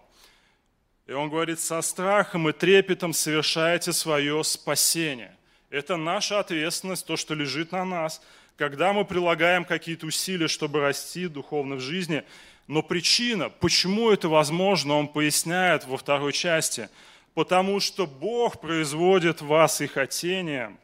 И 1.08 1.12
он 1.12 1.30
говорит, 1.30 1.60
со 1.60 1.82
страхом 1.82 2.50
и 2.50 2.54
трепетом 2.54 3.14
совершайте 3.14 3.94
свое 3.94 4.44
спасение. 4.44 5.36
Это 5.70 5.98
наша 5.98 6.40
ответственность, 6.40 7.06
то, 7.06 7.18
что 7.18 7.34
лежит 7.34 7.72
на 7.72 7.86
нас. 7.86 8.22
Когда 8.58 8.94
мы 8.94 9.06
прилагаем 9.06 9.66
какие-то 9.66 10.06
усилия, 10.06 10.48
чтобы 10.48 10.82
расти 10.82 11.28
духовно 11.28 11.76
в 11.76 11.80
жизни, 11.80 12.24
но 12.68 12.82
причина, 12.82 13.50
почему 13.50 14.12
это 14.12 14.30
возможно, 14.30 14.96
он 14.96 15.08
поясняет 15.08 15.86
во 15.86 15.98
второй 15.98 16.32
части. 16.32 16.90
Потому 17.34 17.80
что 17.80 18.06
Бог 18.06 18.62
производит 18.62 19.42
в 19.42 19.48
вас 19.48 19.82
и 19.82 19.88
хотение, 19.88 20.78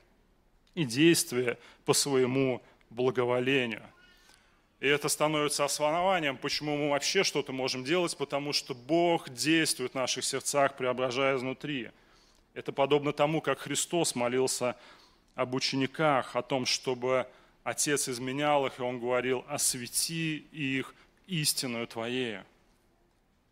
и 0.73 0.83
действие 0.83 1.57
по 1.85 1.93
своему 1.93 2.61
благоволению– 2.89 3.83
и 4.79 4.87
это 4.87 5.09
становится 5.09 5.65
основанием, 5.65 6.37
почему 6.37 6.77
мы 6.77 6.89
вообще 6.89 7.23
что-то 7.23 7.51
можем 7.51 7.83
делать, 7.83 8.15
потому 8.15 8.53
что 8.53 8.73
Бог 8.73 9.29
действует 9.29 9.91
в 9.91 9.95
наших 9.95 10.23
сердцах, 10.23 10.77
преображая 10.77 11.35
изнутри. 11.35 11.91
Это 12.53 12.71
подобно 12.71 13.11
тому, 13.11 13.41
как 13.41 13.59
Христос 13.59 14.15
молился 14.15 14.77
об 15.35 15.53
учениках, 15.53 16.35
о 16.35 16.41
том, 16.41 16.65
чтобы 16.65 17.27
Отец 17.63 18.07
изменял 18.07 18.65
их, 18.65 18.79
и 18.79 18.81
Он 18.81 18.99
говорил, 18.99 19.43
освети 19.49 20.47
их 20.51 20.95
истинную 21.27 21.85
Твоею. 21.85 22.45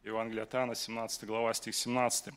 Евангелие 0.06 0.44
от 0.44 0.56
Иоанна, 0.56 0.76
17 0.76 1.26
глава, 1.26 1.54
стих 1.54 1.76
17. 1.76 2.34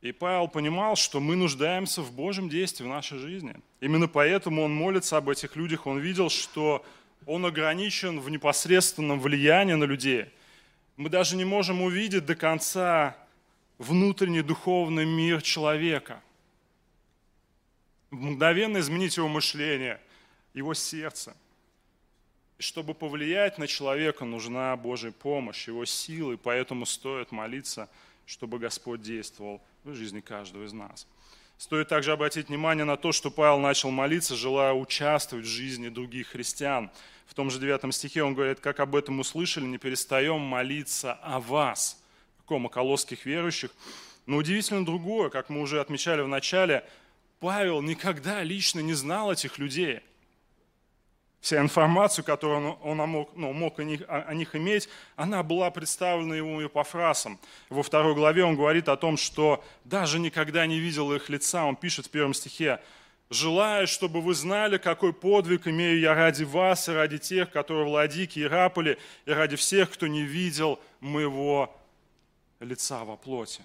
И 0.00 0.12
Павел 0.12 0.48
понимал, 0.48 0.96
что 0.96 1.20
мы 1.20 1.36
нуждаемся 1.36 2.00
в 2.00 2.12
Божьем 2.12 2.48
действии 2.48 2.84
в 2.84 2.88
нашей 2.88 3.18
жизни. 3.18 3.54
Именно 3.80 4.08
поэтому 4.08 4.62
он 4.62 4.74
молится 4.74 5.18
об 5.18 5.28
этих 5.28 5.56
людях. 5.56 5.86
Он 5.86 5.98
видел, 5.98 6.30
что 6.30 6.84
он 7.26 7.46
ограничен 7.46 8.20
в 8.20 8.30
непосредственном 8.30 9.20
влиянии 9.20 9.74
на 9.74 9.84
людей. 9.84 10.26
Мы 10.96 11.08
даже 11.08 11.36
не 11.36 11.44
можем 11.44 11.82
увидеть 11.82 12.26
до 12.26 12.34
конца 12.34 13.16
внутренний 13.78 14.42
духовный 14.42 15.04
мир 15.04 15.42
человека. 15.42 16.22
Мгновенно 18.10 18.78
изменить 18.78 19.16
его 19.16 19.28
мышление, 19.28 20.00
его 20.52 20.74
сердце. 20.74 21.34
И 22.58 22.62
чтобы 22.62 22.94
повлиять 22.94 23.58
на 23.58 23.66
человека, 23.66 24.24
нужна 24.24 24.76
Божья 24.76 25.10
помощь, 25.10 25.66
его 25.66 25.84
силы, 25.84 26.36
поэтому 26.36 26.86
стоит 26.86 27.32
молиться, 27.32 27.88
чтобы 28.26 28.58
Господь 28.58 29.02
действовал 29.02 29.60
в 29.82 29.94
жизни 29.94 30.20
каждого 30.20 30.64
из 30.64 30.72
нас. 30.72 31.06
Стоит 31.58 31.88
также 31.88 32.12
обратить 32.12 32.48
внимание 32.48 32.84
на 32.84 32.96
то, 32.96 33.12
что 33.12 33.30
Павел 33.30 33.58
начал 33.58 33.90
молиться, 33.90 34.36
желая 34.36 34.72
участвовать 34.72 35.46
в 35.46 35.48
жизни 35.48 35.88
других 35.88 36.28
христиан. 36.28 36.90
В 37.26 37.34
том 37.34 37.50
же 37.50 37.58
9 37.58 37.94
стихе 37.94 38.22
он 38.22 38.34
говорит, 38.34 38.60
как 38.60 38.80
об 38.80 38.94
этом 38.96 39.20
услышали, 39.20 39.64
не 39.64 39.78
перестаем 39.78 40.40
молиться 40.40 41.14
о 41.14 41.40
вас, 41.40 42.02
каком 42.38 42.66
о 42.66 42.68
колосских 42.68 43.26
верующих. 43.26 43.70
Но 44.26 44.36
удивительно 44.36 44.84
другое, 44.84 45.30
как 45.30 45.48
мы 45.48 45.60
уже 45.60 45.80
отмечали 45.80 46.22
в 46.22 46.28
начале, 46.28 46.84
Павел 47.40 47.82
никогда 47.82 48.42
лично 48.42 48.80
не 48.80 48.94
знал 48.94 49.32
этих 49.32 49.58
людей– 49.58 50.00
вся 51.44 51.60
информация, 51.60 52.22
которую 52.22 52.72
он, 52.82 52.96
мог, 52.96 53.36
ну, 53.36 53.52
мог 53.52 53.78
о, 53.78 53.84
них, 53.84 54.00
о, 54.08 54.32
них 54.32 54.56
иметь, 54.56 54.88
она 55.14 55.42
была 55.42 55.70
представлена 55.70 56.34
ему 56.36 56.66
по 56.70 56.84
фразам. 56.84 57.38
Во 57.68 57.82
второй 57.82 58.14
главе 58.14 58.44
он 58.44 58.56
говорит 58.56 58.88
о 58.88 58.96
том, 58.96 59.18
что 59.18 59.62
даже 59.84 60.18
никогда 60.18 60.66
не 60.66 60.78
видел 60.78 61.12
их 61.12 61.28
лица. 61.28 61.66
Он 61.66 61.76
пишет 61.76 62.06
в 62.06 62.10
первом 62.10 62.32
стихе, 62.32 62.80
«Желаю, 63.30 63.86
чтобы 63.86 64.20
вы 64.20 64.34
знали, 64.34 64.76
какой 64.76 65.12
подвиг 65.12 65.66
имею 65.66 65.98
я 65.98 66.14
ради 66.14 66.44
вас 66.44 66.88
и 66.88 66.92
ради 66.92 67.18
тех, 67.18 67.50
которые 67.50 67.86
владики 67.86 68.38
и 68.38 68.44
рапали, 68.44 68.98
и 69.24 69.30
ради 69.30 69.56
всех, 69.56 69.90
кто 69.90 70.06
не 70.06 70.22
видел 70.22 70.78
моего 71.00 71.74
лица 72.60 73.04
во 73.04 73.16
плоти». 73.16 73.62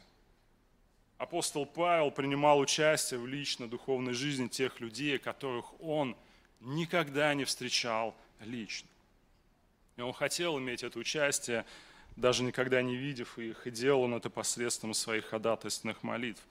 Апостол 1.18 1.66
Павел 1.66 2.12
принимал 2.12 2.60
участие 2.60 3.20
в 3.20 3.28
личной 3.28 3.68
духовной 3.68 4.13
жизни 4.13 4.48
тех 4.48 4.80
людей, 4.80 5.18
которых 5.18 5.80
он– 5.82 6.16
никогда 6.62 7.34
не 7.34 7.46
встречал 7.46 8.16
лично. 8.42 8.89
И 9.98 10.01
он 10.01 10.13
хотел 10.13 10.58
иметь 10.60 10.84
это 10.84 11.00
участие 11.00 11.66
даже 12.16 12.44
никогда 12.44 12.82
не 12.82 12.98
видев 12.98 13.38
их, 13.39 13.66
и 13.66 13.72
делал 13.72 14.01
он 14.01 14.13
это 14.13 14.30
посредством 14.30 14.94
своих 14.94 15.28
ходатайственных 15.28 16.04
молитв. 16.04 16.42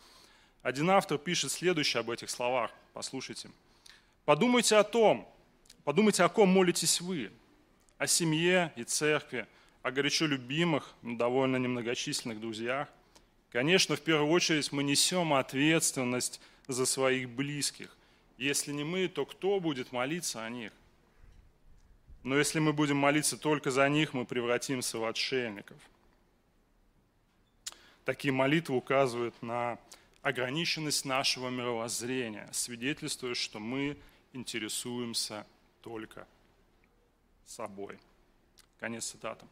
Один 0.63 0.91
автор 0.91 1.19
пишет 1.19 1.53
следующее 1.53 2.01
об 2.01 2.11
этих 2.11 2.31
словах. 2.31 2.71
Послушайте. 2.93 3.51
«Подумайте 4.25 4.77
о 4.77 4.85
том, 4.85 5.27
подумайте, 5.85 6.23
о 6.23 6.29
ком 6.29 6.51
молитесь 6.51 7.01
вы, 7.01 7.31
о 7.97 8.07
семье 8.07 8.73
и 8.77 8.85
церкви, 8.85 9.47
о 9.83 9.91
горячо 9.91 10.27
любимых, 10.27 10.95
но 11.03 11.17
довольно 11.17 11.57
немногочисленных 11.57 12.41
друзьях. 12.41 12.89
Конечно, 13.51 13.97
в 13.97 14.01
первую 14.01 14.31
очередь 14.31 14.71
мы 14.73 14.83
несем 14.83 15.33
ответственность 15.33 16.41
за 16.67 16.85
своих 16.85 17.31
близких. 17.31 17.97
Если 18.37 18.73
не 18.73 18.85
мы, 18.85 19.09
то 19.09 19.25
кто 19.25 19.61
будет 19.61 19.93
молиться 19.93 20.45
о 20.45 20.51
них? 20.51 20.73
Но 22.23 22.37
если 22.37 22.59
мы 22.59 22.73
будем 22.73 22.97
молиться 22.97 23.39
только 23.39 23.71
за 23.71 23.89
них, 23.89 24.13
мы 24.13 24.27
превратимся 24.27 24.99
в 24.99 25.05
отшельников. 25.05 25.79
Такие 28.05 28.33
молитвы 28.33 28.77
указывают 28.77 29.35
на 29.43 29.79
ограниченность 30.23 31.05
нашего 31.05 31.49
мировоззрения, 31.49 32.49
свидетельствуя, 32.53 33.35
что 33.35 33.59
мы 33.61 33.97
интересуемся 34.33 35.47
только 35.83 36.27
собой. 37.47 37.99
Конец 38.79 39.07
цитаты. 39.07 39.47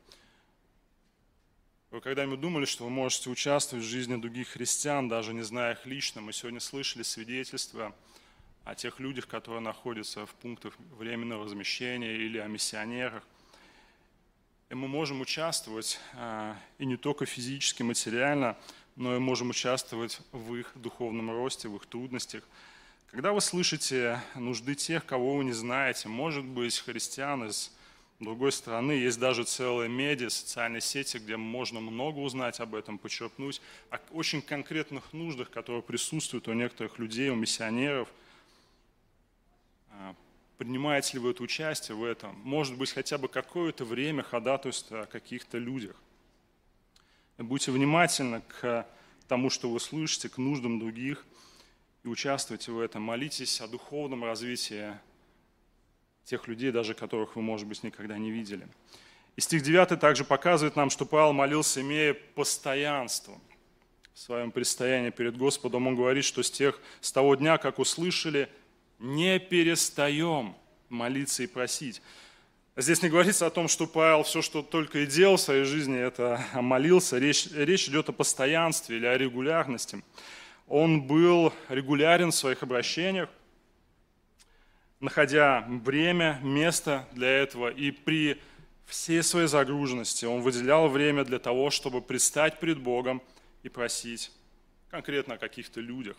Вы 1.91 2.01
когда-нибудь 2.01 2.41
думали, 2.41 2.65
что 2.65 2.85
вы 2.85 2.91
можете 2.91 3.31
участвовать 3.31 3.85
в 3.85 3.89
жизни 3.89 4.21
других 4.21 4.49
христиан, 4.49 5.09
даже 5.09 5.33
не 5.33 5.43
зная 5.43 5.73
их 5.73 5.87
лично? 5.87 6.21
Мы 6.21 6.33
сегодня 6.33 6.61
слышали 6.61 7.03
свидетельства 7.03 7.95
о 8.65 8.75
тех 8.75 8.99
людях, 8.99 9.29
которые 9.29 9.61
находятся 9.61 10.27
в 10.27 10.35
пунктах 10.35 10.75
временного 10.99 11.45
размещения 11.45 12.17
или 12.17 12.39
о 12.39 12.49
миссионерах. 12.49 13.23
И 14.69 14.75
мы 14.75 14.89
можем 14.89 15.21
участвовать 15.21 16.01
а, 16.15 16.57
и 16.79 16.85
не 16.85 16.97
только 16.97 17.25
физически, 17.25 17.85
материально, 17.85 18.59
но 18.97 19.15
и 19.15 19.19
можем 19.19 19.51
участвовать 19.51 20.21
в 20.33 20.55
их 20.55 20.73
духовном 20.75 21.31
росте, 21.31 21.69
в 21.69 21.77
их 21.77 21.87
трудностях. 21.87 22.43
Когда 23.11 23.33
вы 23.33 23.41
слышите 23.41 24.21
нужды 24.35 24.75
тех, 24.75 25.05
кого 25.05 25.37
вы 25.37 25.45
не 25.45 25.53
знаете, 25.53 26.09
может 26.09 26.45
быть, 26.45 26.79
христиан 26.79 27.47
из 27.47 27.71
другой 28.19 28.53
стороны, 28.53 28.93
есть 28.93 29.19
даже 29.19 29.45
целые 29.45 29.89
медиа, 29.89 30.31
социальные 30.31 30.81
сети, 30.81 31.19
где 31.19 31.37
можно 31.37 31.81
много 31.81 32.19
узнать 32.19 32.61
об 32.61 32.75
этом, 32.75 32.99
почерпнуть 32.99 33.61
о 33.91 33.99
очень 34.11 34.41
конкретных 34.41 35.13
нуждах, 35.13 35.51
которые 35.51 35.83
присутствуют 35.83 36.49
у 36.49 36.53
некоторых 36.55 36.99
людей, 36.99 37.29
у 37.29 37.35
миссионеров. 37.35 38.09
А, 39.91 40.15
принимаете 40.57 41.15
ли 41.15 41.19
вы 41.19 41.31
это 41.31 41.43
участие 41.43 41.97
в 41.97 42.05
этом? 42.05 42.35
Может 42.43 42.77
быть, 42.77 42.93
хотя 42.93 43.19
бы 43.19 43.29
какое-то 43.29 43.85
время 43.85 44.23
ходатайство 44.23 45.03
о 45.03 45.07
каких-то 45.07 45.59
людях. 45.59 45.97
Будьте 47.39 47.71
внимательны 47.71 48.43
к 48.49 48.87
тому, 49.29 49.51
что 49.51 49.69
вы 49.69 49.79
слышите, 49.79 50.31
к 50.31 50.39
нуждам 50.39 50.79
других, 50.79 51.27
и 52.03 52.09
участвуйте 52.09 52.73
в 52.73 52.81
этом. 52.81 53.03
Молитесь 53.03 53.61
о 53.61 53.69
духовном 53.69 54.25
развитии 54.25 54.99
тех 56.25 56.49
людей, 56.49 56.71
даже 56.71 56.95
которых 56.95 57.37
вы, 57.37 57.43
может 57.43 57.67
быть, 57.67 57.83
никогда 57.83 58.17
не 58.17 58.31
видели. 58.31 58.67
И 59.37 59.43
стих 59.43 59.63
9 59.63 60.01
также 60.01 60.25
показывает 60.25 60.77
нам, 60.77 60.89
что 60.89 61.05
Павел 61.05 61.35
молился, 61.35 61.83
имея 61.83 62.15
постоянство 62.15 63.39
в 64.15 64.19
своем 64.19 64.51
предстоянии 64.51 65.11
перед 65.11 65.37
Господом. 65.37 65.87
Он 65.89 65.95
говорит, 65.95 66.25
что 66.25 66.43
с, 66.43 66.51
тех, 66.51 66.81
с 67.03 67.13
того 67.13 67.35
дня, 67.35 67.59
как 67.59 67.79
услышали, 67.79 68.49
не 68.99 69.39
перестаем 69.39 70.55
молиться 70.89 71.43
и 71.43 71.47
просить. 71.47 72.01
Здесь 72.79 73.01
не 73.01 73.09
говорится 73.09 73.47
о 73.47 73.51
том, 73.51 73.69
что 73.69 73.87
Павел 73.87 74.23
все, 74.23 74.43
что 74.43 74.61
только 74.61 74.99
и 74.99 75.07
делал 75.07 75.37
в 75.37 75.41
своей 75.41 75.65
жизни, 75.65 75.99
это 75.99 76.45
молился. 76.53 77.17
Речь, 77.17 77.47
речь 77.53 77.89
идет 77.89 78.11
о 78.11 78.13
постоянстве 78.13 78.99
или 78.99 79.07
о 79.07 79.17
регулярности. 79.17 80.05
Он 80.69 81.01
был 81.01 81.55
регулярен 81.71 82.33
в 82.33 82.35
своих 82.35 82.63
обращениях, 82.63 83.31
находя 85.01 85.65
время, 85.67 86.39
место 86.43 87.09
для 87.13 87.31
этого, 87.31 87.69
и 87.69 87.93
при 87.93 88.43
всей 88.85 89.23
своей 89.23 89.49
загруженности 89.49 90.27
он 90.27 90.43
выделял 90.43 90.89
время 90.89 91.25
для 91.25 91.39
того, 91.39 91.71
чтобы 91.71 92.03
предстать 92.03 92.61
перед 92.61 92.79
Богом 92.79 93.23
и 93.63 93.71
просить 93.71 94.31
конкретно 94.91 95.37
о 95.37 95.39
каких-то 95.39 95.81
людях. 95.81 96.19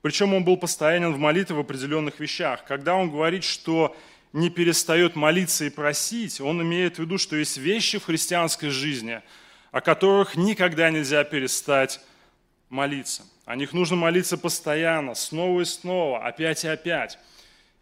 Причем 0.00 0.34
он 0.34 0.42
был 0.42 0.56
постоянен 0.56 1.14
в 1.14 1.18
молитве 1.18 1.54
в 1.54 1.60
определенных 1.60 2.18
вещах. 2.18 2.64
Когда 2.64 2.96
он 2.96 3.08
говорит, 3.08 3.44
что 3.44 3.96
не 4.32 4.48
перестает 4.48 5.14
молиться 5.14 5.64
и 5.64 5.70
просить, 5.70 6.40
он 6.40 6.62
имеет 6.62 6.96
в 6.96 7.00
виду, 7.00 7.18
что 7.18 7.36
есть 7.36 7.58
вещи 7.58 7.98
в 7.98 8.04
христианской 8.04 8.70
жизни, 8.70 9.22
о 9.70 9.80
которых 9.80 10.36
никогда 10.36 10.90
нельзя 10.90 11.22
перестать 11.24 12.00
молиться. 12.68 13.24
О 13.44 13.56
них 13.56 13.72
нужно 13.72 13.96
молиться 13.96 14.38
постоянно, 14.38 15.14
снова 15.14 15.60
и 15.60 15.64
снова, 15.64 16.24
опять 16.24 16.64
и 16.64 16.68
опять. 16.68 17.18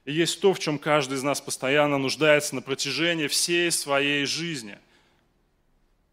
И 0.05 0.13
есть 0.13 0.41
то, 0.41 0.53
в 0.53 0.59
чем 0.59 0.79
каждый 0.79 1.19
из 1.19 1.23
нас 1.23 1.41
постоянно 1.41 1.99
нуждается 1.99 2.55
на 2.55 2.63
протяжении 2.63 3.29
всей 3.29 3.71
своей 3.71 4.25
жизни. 4.25 4.79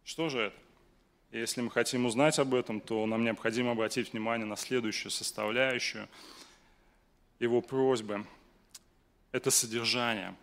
Что 0.03 0.29
же 0.29 0.39
это? 0.39 0.55
Если 1.31 1.61
мы 1.61 1.71
хотим 1.71 2.05
узнать 2.05 2.39
об 2.39 2.53
этом, 2.53 2.79
то 2.79 3.05
нам 3.05 3.23
необходимо 3.23 3.71
обратить 3.71 4.13
внимание 4.13 4.45
на 4.45 4.55
следующую 4.55 5.11
составляющую 5.11 6.07
его 7.39 7.61
просьбы– 7.61 8.23
это 9.31 9.51
содержание. 9.51 10.35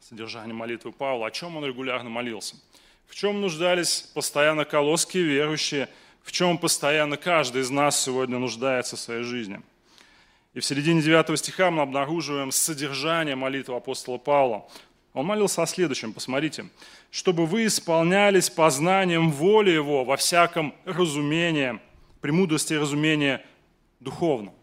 Содержание 0.00 0.54
молитвы 0.54 0.92
Павла. 0.92 1.26
О 1.26 1.30
чем 1.30 1.56
он 1.56 1.64
регулярно 1.64 2.10
молился? 2.10 2.56
В 3.06 3.14
чем 3.14 3.40
нуждались 3.40 4.02
постоянно 4.14 4.64
колосские 4.64 5.24
верующие? 5.24 5.88
В 6.22 6.32
чем 6.32 6.58
постоянно 6.58 7.16
каждый 7.16 7.62
из 7.62 7.70
нас 7.70 8.00
сегодня 8.00 8.38
нуждается 8.38 8.96
в 8.96 9.00
своей 9.00 9.22
жизни? 9.22 9.60
И 10.54 10.60
в 10.60 10.64
середине 10.64 11.00
9 11.00 11.38
стиха 11.38 11.70
мы 11.70 11.82
обнаруживаем 11.82 12.50
содержание 12.50 13.36
молитвы 13.36 13.76
апостола 13.76 14.18
Павла. 14.18 14.68
Он 15.12 15.26
молился 15.26 15.62
о 15.62 15.66
следующем, 15.66 16.12
посмотрите. 16.12 16.66
«Чтобы 17.10 17.46
вы 17.46 17.66
исполнялись 17.66 18.50
познанием 18.50 19.30
воли 19.30 19.70
Его 19.70 20.04
во 20.04 20.16
всяком 20.16 20.74
разумении, 20.84 21.80
премудрости 22.20 22.74
и 22.74 22.78
разумении 22.78 23.40
духовном». 23.98 24.54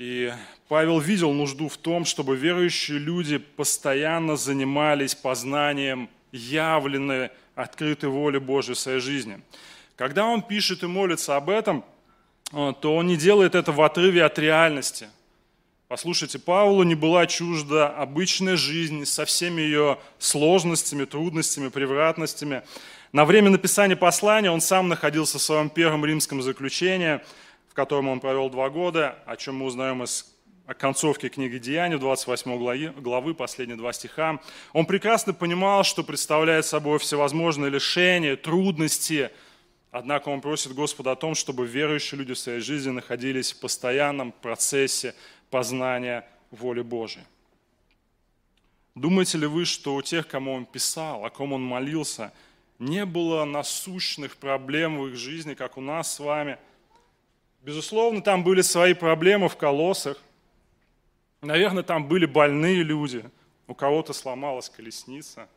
И 0.00 0.32
Павел 0.68 0.98
видел 0.98 1.30
нужду 1.34 1.68
в 1.68 1.76
том, 1.76 2.06
чтобы 2.06 2.34
верующие 2.34 2.96
люди 2.96 3.36
постоянно 3.36 4.34
занимались 4.34 5.14
познанием 5.14 6.08
явленной, 6.32 7.28
открытой 7.54 8.08
воли 8.08 8.38
Божьей 8.38 8.72
в 8.72 8.78
своей 8.78 9.00
жизни. 9.00 9.42
Когда 9.96 10.24
он 10.24 10.40
пишет 10.40 10.82
и 10.82 10.86
молится 10.86 11.36
об 11.36 11.50
этом, 11.50 11.84
э, 12.50 12.72
то 12.80 12.96
он 12.96 13.08
не 13.08 13.18
делает 13.18 13.54
это 13.54 13.72
в 13.72 13.82
отрыве 13.82 14.24
от 14.24 14.38
реальности. 14.38 15.08
Послушайте, 15.86 16.38
Павлу 16.38 16.82
не 16.82 16.94
была 16.94 17.26
чужда 17.26 17.90
обычная 17.90 18.56
жизнь 18.56 19.04
со 19.04 19.26
всеми 19.26 19.60
ее 19.60 19.98
сложностями, 20.18 21.04
трудностями, 21.04 21.68
превратностями. 21.68 22.62
На 23.12 23.26
время 23.26 23.50
написания 23.50 23.96
послания 23.96 24.50
он 24.50 24.62
сам 24.62 24.88
находился 24.88 25.36
в 25.36 25.42
своем 25.42 25.68
первом 25.68 26.06
римском 26.06 26.40
заключении– 26.40 27.20
в 27.70 27.74
котором 27.74 28.08
он 28.08 28.18
провел 28.18 28.50
два 28.50 28.68
года, 28.68 29.16
о 29.26 29.36
чем 29.36 29.58
мы 29.58 29.66
узнаем 29.66 30.02
из 30.02 30.36
концовки 30.76 31.28
книги 31.28 31.58
Деяний, 31.58 31.98
28 31.98 33.00
главы, 33.00 33.34
последние 33.34 33.76
два 33.76 33.92
стиха. 33.92 34.40
Он 34.72 34.86
прекрасно 34.86 35.32
понимал, 35.32 35.84
что 35.84 36.02
представляет 36.02 36.66
собой 36.66 36.98
всевозможные 36.98 37.70
лишения, 37.70 38.36
трудности, 38.36 39.30
однако 39.92 40.30
он 40.30 40.40
просит 40.40 40.74
Господа 40.74 41.12
о 41.12 41.16
том, 41.16 41.36
чтобы 41.36 41.64
верующие 41.64 42.18
люди 42.18 42.34
в 42.34 42.38
своей 42.40 42.60
жизни 42.60 42.90
находились 42.90 43.52
в 43.52 43.60
постоянном 43.60 44.32
процессе 44.32 45.14
познания 45.48 46.28
воли 46.50 46.82
Божией. 46.82 47.24
Думаете 48.96 49.38
ли 49.38 49.46
вы, 49.46 49.64
что 49.64 49.94
у 49.94 50.02
тех, 50.02 50.26
кому 50.26 50.54
он 50.54 50.66
писал, 50.66 51.24
о 51.24 51.30
ком 51.30 51.52
он 51.52 51.62
молился, 51.62 52.32
не 52.80 53.06
было 53.06 53.44
насущных 53.44 54.38
проблем 54.38 54.98
в 54.98 55.06
их 55.06 55.14
жизни, 55.14 55.54
как 55.54 55.78
у 55.78 55.80
нас 55.80 56.12
с 56.16 56.18
вами– 56.18 56.58
Безусловно, 57.62 58.22
там 58.22 58.42
были 58.42 58.62
свои 58.62 58.94
проблемы 58.94 59.48
в 59.48 59.56
колоссах. 59.56 60.18
Наверное, 61.42 61.82
там 61.82 62.08
были 62.08 62.24
больные 62.24 62.82
люди. 62.82 63.22
У 63.66 63.74
кого-то 63.74 64.12
сломалась 64.12 64.70
колесница. 64.70 65.48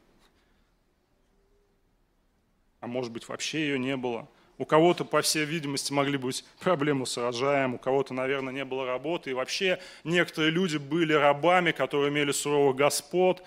А 2.81 2.87
может 2.87 3.11
быть, 3.11 3.27
вообще 3.27 3.61
ее 3.61 3.79
не 3.79 3.95
было. 3.95 4.27
У 4.57 4.65
кого-то, 4.65 5.05
по 5.05 5.21
всей 5.21 5.45
видимости, 5.45 5.93
могли 5.93 6.17
быть 6.17 6.45
проблемы 6.59 7.07
с 7.07 7.17
урожаем, 7.17 7.75
у 7.75 7.77
кого-то, 7.77 8.13
наверное, 8.13 8.53
не 8.53 8.65
было 8.65 8.85
работы. 8.85 9.31
И 9.31 9.33
вообще 9.33 9.79
некоторые 10.03 10.51
люди 10.51 10.77
были 10.77 11.13
рабами, 11.13 11.71
которые 11.71 12.09
имели 12.09 12.31
суровых 12.33 12.75
господ, 12.75 13.43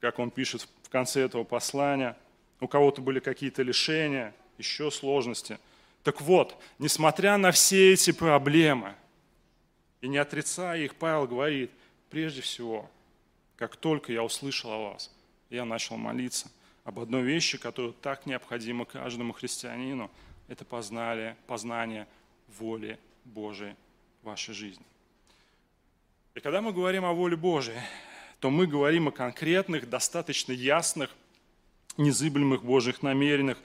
как 0.00 0.18
он 0.18 0.30
пишет 0.30 0.68
в 0.82 0.88
конце 0.90 1.22
этого 1.22 1.44
послания. 1.44 2.16
У 2.60 2.66
кого-то 2.66 3.00
были 3.00 3.20
какие-то 3.20 3.62
лишения, 3.62 4.34
еще 4.58 4.90
сложности– 4.90 5.60
так 6.02 6.20
вот, 6.20 6.56
несмотря 6.78 7.36
на 7.36 7.52
все 7.52 7.92
эти 7.92 8.10
проблемы, 8.12 8.94
и 10.00 10.08
не 10.08 10.18
отрицая 10.18 10.80
их, 10.80 10.96
Павел 10.96 11.26
говорит, 11.26 11.70
прежде 12.10 12.40
всего, 12.40 12.90
как 13.56 13.76
только 13.76 14.12
я 14.12 14.24
услышал 14.24 14.72
о 14.72 14.90
вас, 14.90 15.10
я 15.48 15.64
начал 15.64 15.96
молиться 15.96 16.50
об 16.84 16.98
одной 16.98 17.22
вещи, 17.22 17.56
которая 17.58 17.92
так 17.92 18.26
необходима 18.26 18.84
каждому 18.84 19.32
христианину. 19.32 20.10
Это 20.48 20.64
познали, 20.64 21.36
познание 21.46 22.08
воли 22.58 22.98
Божией 23.24 23.76
в 24.22 24.26
вашей 24.26 24.54
жизни. 24.54 24.84
И 26.34 26.40
когда 26.40 26.60
мы 26.60 26.72
говорим 26.72 27.04
о 27.04 27.12
воле 27.12 27.36
Божией, 27.36 27.78
то 28.40 28.50
мы 28.50 28.66
говорим 28.66 29.08
о 29.08 29.12
конкретных, 29.12 29.88
достаточно 29.88 30.52
ясных, 30.52 31.10
незыблемых 31.96 32.64
Божьих 32.64 33.02
намерениях 33.02 33.58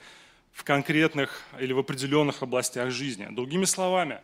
в 0.52 0.64
конкретных 0.64 1.42
или 1.60 1.72
в 1.72 1.78
определенных 1.78 2.42
областях 2.42 2.90
жизни. 2.90 3.26
Другими 3.30 3.64
словами, 3.64 4.20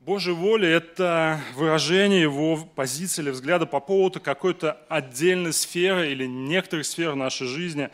Божья 0.00 0.32
воля– 0.32 0.68
это 0.70 1.40
выражение 1.54 2.22
его 2.22 2.56
позиции 2.56 3.22
или 3.22 3.30
взгляда 3.30 3.66
по 3.66 3.80
поводу 3.80 4.20
какой-то 4.20 4.80
отдельной 4.88 5.52
сферы 5.52 6.12
или 6.12 6.26
некоторых 6.26 6.86
сфер 6.86 7.14
нашей 7.14 7.48
жизни. 7.48 7.90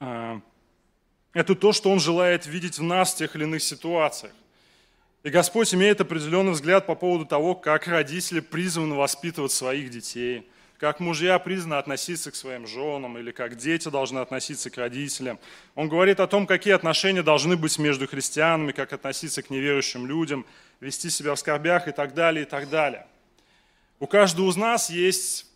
А, 0.00 0.40
это 1.32 1.54
то, 1.54 1.72
что 1.72 1.90
Он 1.90 2.00
желает 2.00 2.46
видеть 2.46 2.78
в 2.78 2.82
нас 2.82 3.14
в 3.14 3.18
тех 3.18 3.36
или 3.36 3.44
иных 3.44 3.62
ситуациях. 3.62 4.32
И 5.22 5.30
Господь 5.30 5.72
имеет 5.72 6.00
определенный 6.00 6.52
взгляд 6.52 6.84
по 6.84 6.96
поводу 6.96 7.24
того, 7.24 7.54
как 7.54 7.86
родители 7.86 8.40
призваны 8.40 8.96
воспитывать 8.96 9.52
своих 9.52 9.90
детей, 9.90 10.48
как 10.82 10.98
мужья 10.98 11.38
призваны 11.38 11.74
относиться 11.74 12.32
к 12.32 12.34
своим 12.34 12.66
женам, 12.66 13.16
или 13.16 13.30
как 13.30 13.54
дети 13.54 13.88
должны 13.88 14.18
относиться 14.18 14.68
к 14.68 14.76
родителям. 14.76 15.38
Он 15.76 15.88
говорит 15.88 16.18
о 16.18 16.26
том, 16.26 16.44
какие 16.44 16.74
отношения 16.74 17.22
должны 17.22 17.56
быть 17.56 17.78
между 17.78 18.08
христианами, 18.08 18.72
как 18.72 18.92
относиться 18.92 19.44
к 19.44 19.50
неверующим 19.50 20.08
людям, 20.08 20.44
вести 20.80 21.08
себя 21.08 21.36
в 21.36 21.38
скорбях 21.38 21.86
и 21.86 21.92
так 21.92 22.14
далее, 22.14 22.42
и 22.42 22.48
так 22.48 22.68
далее. 22.68 23.06
У 24.00 24.08
каждого 24.08 24.50
из 24.50 24.56
нас 24.56 24.90
есть, 24.90 25.46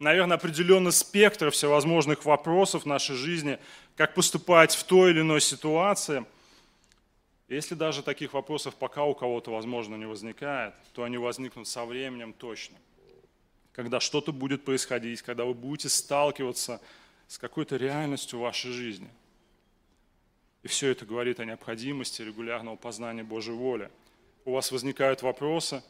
наверное, 0.00 0.36
определенный 0.36 0.90
спектр 0.90 1.52
всевозможных 1.52 2.24
вопросов 2.24 2.82
в 2.82 2.86
нашей 2.86 3.14
жизни, 3.14 3.60
как 3.96 4.14
поступать 4.14 4.74
в 4.74 4.82
той 4.82 5.12
или 5.12 5.20
иной 5.20 5.40
ситуации– 5.40 6.24
если 7.48 7.74
даже 7.74 8.02
таких 8.02 8.32
вопросов 8.32 8.74
пока 8.74 9.04
у 9.04 9.14
кого-то, 9.14 9.50
возможно, 9.50 9.94
не 9.96 10.06
возникает, 10.06 10.72
то 10.94 11.02
они 11.02 11.18
возникнут 11.18 11.68
со 11.68 11.84
временем 11.84 12.32
точно. 12.32 12.78
Когда 13.72 14.00
что-то 14.00 14.32
будет 14.32 14.64
происходить, 14.64 15.22
когда 15.22 15.44
вы 15.44 15.54
будете 15.54 15.88
сталкиваться 15.88 16.80
с 17.28 17.38
какой-то 17.38 17.76
реальностью 17.76 18.38
вашей 18.38 18.70
жизни. 18.72 19.08
И 20.62 20.68
все 20.68 20.90
это 20.90 21.06
говорит 21.06 21.40
о 21.40 21.44
необходимости 21.44 22.22
регулярного 22.22 22.76
познания 22.76 23.24
Божьей 23.24 23.54
воли. 23.54 23.90
У 24.44 24.52
вас 24.52 24.70
возникают 24.70 25.22
вопросы, 25.22 25.82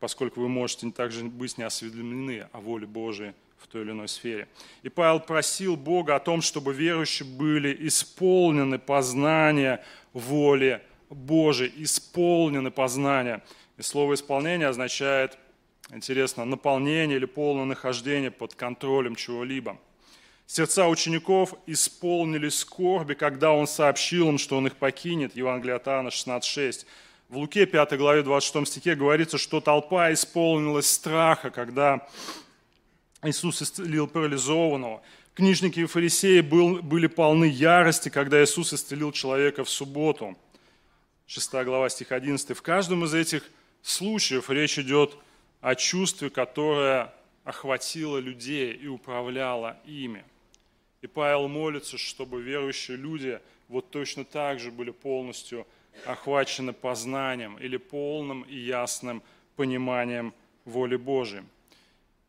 поскольку 0.00 0.40
вы 0.40 0.48
можете 0.48 0.90
также 0.90 1.24
быть 1.24 1.58
неосведомлены 1.58 2.48
о 2.52 2.60
воле 2.60 2.86
Божией 2.86 3.34
в 3.58 3.66
той 3.66 3.82
или 3.82 3.90
иной 3.90 4.08
сфере. 4.08 4.48
И 4.82 4.88
Павел 4.88 5.20
просил 5.20 5.76
Бога 5.76 6.16
о 6.16 6.20
том, 6.20 6.40
чтобы 6.40 6.72
верующие 6.72 7.28
были 7.28 7.76
исполнены 7.86 8.78
познания 8.78 9.84
воли 10.12 10.82
Божий, 11.10 11.72
исполнены 11.76 12.70
познания. 12.70 13.42
И 13.76 13.82
слово 13.82 14.14
«исполнение» 14.14 14.68
означает, 14.68 15.38
интересно, 15.90 16.44
наполнение 16.44 17.16
или 17.16 17.24
полное 17.24 17.64
нахождение 17.64 18.30
под 18.30 18.54
контролем 18.54 19.16
чего-либо. 19.16 19.78
Сердца 20.46 20.88
учеников 20.88 21.54
исполнили 21.66 22.48
скорби, 22.48 23.14
когда 23.14 23.52
он 23.52 23.66
сообщил 23.66 24.30
им, 24.30 24.38
что 24.38 24.56
он 24.56 24.66
их 24.66 24.76
покинет. 24.76 25.36
Евангелие 25.36 25.76
от 25.76 25.86
Иоанна 25.86 26.08
16,6. 26.08 26.86
В 27.28 27.36
Луке 27.36 27.66
5 27.66 27.98
главе 27.98 28.22
26 28.22 28.66
стихе 28.66 28.94
говорится, 28.94 29.36
что 29.36 29.60
толпа 29.60 30.10
исполнилась 30.14 30.90
страха, 30.90 31.50
когда 31.50 32.08
Иисус 33.22 33.60
исцелил 33.60 34.06
парализованного. 34.06 35.02
Книжники 35.34 35.80
и 35.80 35.84
фарисеи 35.84 36.40
были 36.40 37.06
полны 37.06 37.44
ярости, 37.44 38.08
когда 38.08 38.42
Иисус 38.42 38.72
исцелил 38.72 39.12
человека 39.12 39.64
в 39.64 39.68
субботу. 39.68 40.38
6 41.26 41.52
глава, 41.64 41.90
стих 41.90 42.10
11. 42.10 42.56
В 42.56 42.62
каждом 42.62 43.04
из 43.04 43.12
этих 43.12 43.42
случаев 43.82 44.48
речь 44.48 44.78
идет 44.78 45.12
о 45.12 45.18
чувстве, 45.74 46.30
которое 46.30 47.12
охватило 47.44 48.18
людей 48.18 48.72
и 48.72 48.86
управляло 48.86 49.78
ими. 49.84 50.24
И 51.00 51.06
Павел 51.06 51.48
молится, 51.48 51.96
чтобы 51.96 52.42
верующие 52.42 52.96
люди 52.96 53.40
вот 53.68 53.90
точно 53.90 54.24
так 54.24 54.60
же 54.60 54.70
были 54.70 54.90
полностью 54.90 55.66
охвачены 56.06 56.72
познанием 56.72 57.56
или 57.58 57.76
полным 57.76 58.42
и 58.42 58.56
ясным 58.56 59.22
пониманием 59.56 60.34
воли 60.64 60.96
Божией. 60.96 61.44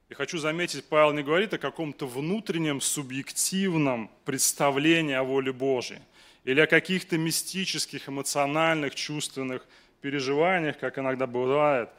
И 0.10 0.16
хочу 0.16 0.40
заметить, 0.40 0.86
Павел 0.86 1.14
не 1.14 1.22
говорит 1.22 1.54
о 1.54 1.60
каком-то 1.60 2.08
внутреннем 2.08 2.82
субъективном 2.82 4.10
представлении 4.26 5.14
о 5.14 5.24
воле 5.24 5.54
Божией 5.54 6.02
или 6.46 6.60
о 6.62 6.68
каких-то 6.68 7.18
мистических, 7.18 8.10
эмоциональных, 8.10 8.96
чувственных 8.96 9.68
переживаниях, 10.02 10.80
как 10.80 10.98
иногда 10.98 11.28
бывает 11.28 11.90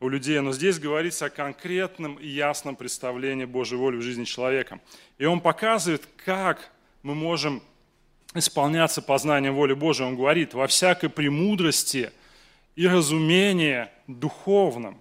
у 0.00 0.08
людей. 0.08 0.40
Но 0.40 0.52
здесь 0.52 0.78
говорится 0.78 1.26
о 1.26 1.30
конкретном 1.30 2.16
и 2.16 2.26
ясном 2.26 2.74
представлении 2.74 3.44
Божьей 3.44 3.76
воли 3.76 3.96
в 3.96 4.02
жизни 4.02 4.24
человека. 4.24 4.80
И 5.18 5.26
он 5.26 5.40
показывает, 5.40 6.08
как 6.24 6.72
мы 7.02 7.14
можем 7.14 7.62
исполняться 8.34 9.02
познанием 9.02 9.54
воли 9.54 9.74
Божией. 9.74 10.08
Он 10.08 10.16
говорит, 10.16 10.54
во 10.54 10.66
всякой 10.66 11.10
премудрости 11.10 12.10
и 12.76 12.86
разумении 12.86 13.88
духовном. 14.06 15.00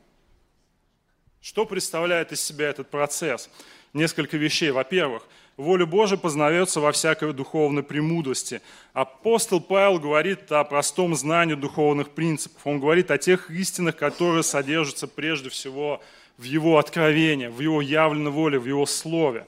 Что 1.42 1.66
представляет 1.66 2.32
из 2.32 2.42
себя 2.42 2.70
этот 2.70 2.90
процесс? 2.90 3.50
Несколько 3.94 4.38
вещей. 4.38 4.72
Во-первых, 4.72 5.24
воля 5.60 5.86
Божия 5.86 6.18
познается 6.18 6.80
во 6.80 6.92
всякой 6.92 7.34
духовной 7.34 7.84
премудрости. 7.84 8.62
Апостол 8.94 9.60
Павел 9.60 10.00
говорит 10.00 10.52
о 10.52 10.64
простом 10.64 11.14
знании 11.16 11.56
духовных 11.56 12.12
принципов. 12.12 12.62
Он 12.66 12.80
говорит 12.80 13.12
о 13.12 13.18
тех 13.18 13.52
истинах, 13.52 13.98
которые 13.98 14.44
содержатся 14.44 15.08
прежде 15.08 15.50
всего 15.50 16.02
в 16.38 16.44
его 16.44 16.78
откровении, 16.78 17.48
в 17.48 17.60
его 17.60 17.82
явленной 17.82 18.32
воле, 18.32 18.58
в 18.58 18.66
его 18.66 18.86
слове. 18.86 19.46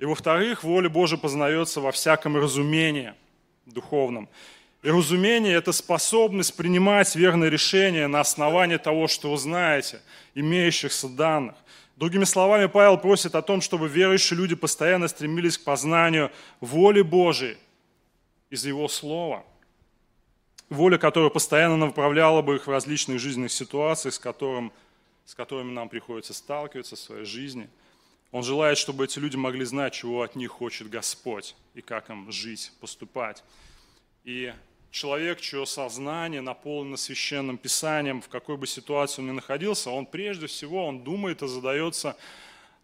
И 0.00 0.04
во-вторых, 0.04 0.64
воля 0.64 0.88
Божия 0.88 1.18
познается 1.18 1.80
во 1.80 1.92
всяком 1.92 2.36
разумении 2.36 3.14
духовном. 3.66 4.28
И 4.82 4.90
разумение– 4.90 5.54
это 5.54 5.70
способность 5.70 6.56
принимать 6.56 7.14
верные 7.14 7.48
решения 7.48 8.08
на 8.08 8.18
основании 8.18 8.78
того, 8.78 9.06
что 9.06 9.30
вы 9.30 9.38
знаете, 9.38 10.00
имеющихся 10.34 11.08
данных. 11.08 11.54
Другими 12.02 12.24
словами, 12.24 12.66
Павел 12.66 12.98
просит 12.98 13.36
о 13.36 13.42
том, 13.42 13.60
чтобы 13.60 13.86
верующие 13.86 14.36
люди 14.36 14.56
постоянно 14.56 15.06
стремились 15.06 15.56
к 15.56 15.62
познанию 15.62 16.32
воли 16.60 17.00
Божией 17.00 17.56
из 18.50 18.66
Его 18.66 18.88
Слова. 18.88 19.44
Воля, 20.68 20.98
которая 20.98 21.30
постоянно 21.30 21.76
направляла 21.76 22.42
бы 22.42 22.56
их 22.56 22.66
в 22.66 22.70
различных 22.70 23.20
жизненных 23.20 23.52
ситуациях, 23.52 24.14
с, 24.14 24.18
которым, 24.18 24.72
с 25.24 25.36
которыми 25.36 25.70
нам 25.70 25.88
приходится 25.88 26.34
сталкиваться 26.34 26.96
в 26.96 26.98
своей 26.98 27.24
жизни. 27.24 27.70
Он 28.32 28.42
желает, 28.42 28.78
чтобы 28.78 29.04
эти 29.04 29.20
люди 29.20 29.36
могли 29.36 29.64
знать, 29.64 29.92
чего 29.92 30.22
от 30.22 30.34
них 30.34 30.50
хочет 30.50 30.90
Господь 30.90 31.54
и 31.74 31.82
как 31.82 32.10
им 32.10 32.32
жить, 32.32 32.72
поступать. 32.80 33.44
И 34.24 34.52
человек, 34.92 35.40
чье 35.40 35.66
сознание 35.66 36.42
наполнено 36.42 36.96
священным 36.96 37.58
писанием, 37.58 38.20
в 38.20 38.28
какой 38.28 38.56
бы 38.56 38.66
ситуации 38.66 39.22
он 39.22 39.28
ни 39.28 39.32
находился, 39.32 39.90
он 39.90 40.06
прежде 40.06 40.46
всего, 40.46 40.86
он 40.86 41.02
думает 41.02 41.42
и 41.42 41.48
задается 41.48 42.16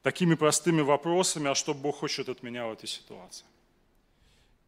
такими 0.02 0.34
простыми 0.34 0.80
вопросами, 0.80 1.50
а 1.50 1.54
что 1.54 1.74
Бог 1.74 1.98
хочет 1.98 2.28
от 2.28 2.42
меня 2.42 2.66
в 2.66 2.72
этой 2.72 2.88
ситуации. 2.88 3.44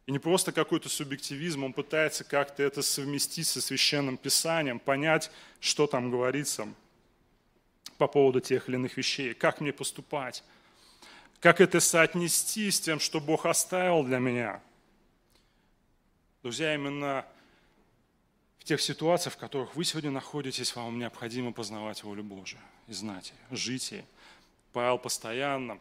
И 0.05 0.11
не 0.11 0.19
просто 0.19 0.51
какой-то 0.51 0.87
субъективизм, 0.87 1.63
он 1.63 1.73
пытается 1.73 2.23
как-то 2.23 2.63
это 2.63 2.81
совместить 2.83 3.47
со 3.47 3.59
священным 3.59 4.17
писанием, 4.17 4.79
понять, 4.79 5.31
что 5.59 5.87
там 5.87 6.11
говорится 6.11 6.67
по 7.97 8.07
поводу 8.07 8.39
тех 8.39 8.69
или 8.69 8.75
иных 8.75 8.97
вещей, 8.97 9.33
как 9.33 9.61
мне 9.61 9.73
поступать, 9.73 10.43
как 11.39 11.59
это 11.59 11.79
соотнести 11.79 12.69
с 12.69 12.79
тем, 12.79 12.99
что 12.99 13.19
Бог 13.19 13.47
оставил 13.47 14.03
для 14.03 14.19
меня– 14.19 14.61
Друзья, 16.43 16.73
именно 16.73 17.23
в 18.61 18.63
тех 18.63 18.79
ситуациях, 18.79 19.33
в 19.33 19.37
которых 19.37 19.75
вы 19.75 19.83
сегодня 19.83 20.11
находитесь, 20.11 20.75
вам 20.75 20.99
необходимо 20.99 21.51
познавать 21.51 22.03
волю 22.03 22.23
Божию 22.23 22.61
и 22.87 22.93
знать 22.93 23.33
ее, 23.33 23.57
жить 23.57 23.91
ей. 23.91 24.05
Павел 24.71 24.99
постоянно, 24.99 25.79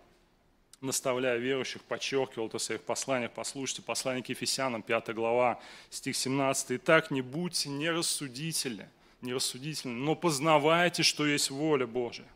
наставляя 0.81 1.37
верующих, 1.37 1.83
подчеркивал 1.83 2.47
это 2.47 2.57
в 2.57 2.63
своих 2.63 2.81
посланиях. 2.81 3.33
Послушайте, 3.33 3.83
послание 3.83 4.25
к 4.25 4.31
Ефесянам, 4.31 4.81
5 4.81 5.15
глава, 5.15 5.61
стих 5.91 6.17
17. 6.17 6.79
«Итак, 6.79 7.11
не 7.11 7.21
будьте 7.21 7.69
нерассудительны, 7.69 8.89
нерассудительны, 9.21 9.93
но 9.93 10.15
познавайте, 10.15 11.03
что 11.03 11.27
есть 11.27 11.51
воля 11.51 11.87
Божия». 11.87 12.27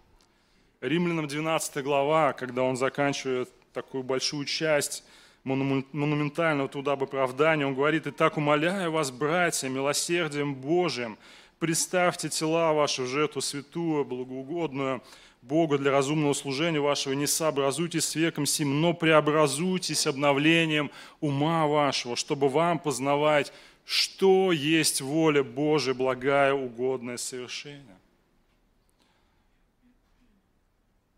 Римлянам 0.82 1.26
12 1.26 1.82
глава, 1.82 2.34
когда 2.34 2.64
он 2.64 2.76
заканчивает 2.76 3.48
такую 3.72 4.02
большую 4.02 4.44
часть 4.44 5.04
монументального 5.44 6.68
труда 6.68 6.92
об 6.92 7.02
оправдании, 7.02 7.64
он 7.64 7.74
говорит, 7.74 8.06
«Итак, 8.06 8.36
умоляю 8.38 8.90
вас, 8.90 9.10
братья, 9.10 9.68
милосердием 9.68 10.54
Божиим, 10.54 11.18
представьте 11.58 12.30
тела 12.30 12.72
ваши 12.72 13.02
в 13.02 13.06
жертву 13.06 13.40
святую, 13.40 14.04
благоугодную, 14.04 15.02
Богу 15.42 15.76
для 15.76 15.90
разумного 15.90 16.32
служения 16.32 16.80
вашего, 16.80 17.12
не 17.12 17.26
сообразуйтесь 17.26 18.06
с 18.06 18.14
веком 18.14 18.46
сим, 18.46 18.80
но 18.80 18.94
преобразуйтесь 18.94 20.06
обновлением 20.06 20.90
ума 21.20 21.66
вашего, 21.66 22.16
чтобы 22.16 22.48
вам 22.48 22.78
познавать, 22.78 23.52
что 23.84 24.52
есть 24.52 25.02
воля 25.02 25.44
Божия, 25.44 25.92
благая, 25.92 26.54
угодная, 26.54 27.18
совершение. 27.18 27.98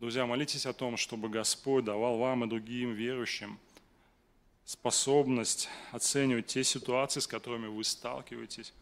Друзья, 0.01 0.27
молитесь 0.27 0.67
о 0.67 0.73
том, 0.73 0.97
чтобы 0.97 1.29
Господь 1.29 1.85
давал 1.85 2.19
вам 2.19 2.45
и 2.45 2.49
другим 2.49 2.95
верующим 2.95 3.61
способность 4.67 5.69
оценивать 5.93 6.47
те 6.47 6.65
ситуации, 6.65 7.21
с 7.21 7.27
которыми 7.27 7.69
вы 7.69 7.85
сталкиваетесь, 7.85 8.75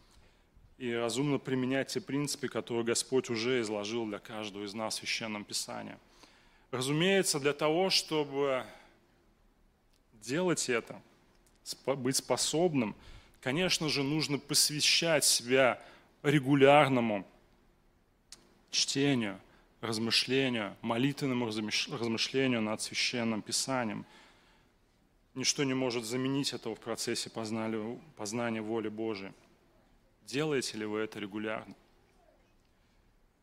и 0.77 0.91
разумно 0.91 1.37
применять 1.37 1.89
те 1.89 2.01
принципы, 2.01 2.49
которые 2.49 2.83
Господь 2.83 3.29
уже 3.29 3.61
изложил 3.61 4.05
для 4.05 4.19
каждого 4.19 4.65
из 4.65 4.73
нас 4.73 4.95
в 4.95 4.97
Священном 4.97 5.45
Писании. 5.45 5.95
Разумеется, 6.71 7.39
для 7.39 7.53
того, 7.53 7.89
чтобы 7.89 8.65
делать 10.13 10.67
это, 10.67 11.01
быть 11.85 12.17
способным, 12.17 12.95
конечно 13.39 13.87
же, 13.87 14.03
нужно 14.03 14.39
посвящать 14.39 15.23
себя 15.23 15.81
регулярному 16.23 17.25
чтению, 18.71 19.39
размышлению, 19.81 20.75
молитвенному 20.81 21.45
размышлению 21.45 22.61
над 22.61 22.81
Священным 22.81 23.41
Писанием. 23.41 24.05
Ничто 25.35 25.65
не 25.65 25.73
может 25.73 26.05
заменить 26.05 26.53
этого 26.53 26.75
в 26.75 26.79
процессе 26.79 27.29
познания, 27.29 27.99
познания 28.15 28.61
воли 28.61 28.87
Божией. 28.87 29.33
Делаете 30.25 30.77
ли 30.77 30.85
вы 30.85 30.99
это 30.99 31.19
регулярно? 31.19 31.75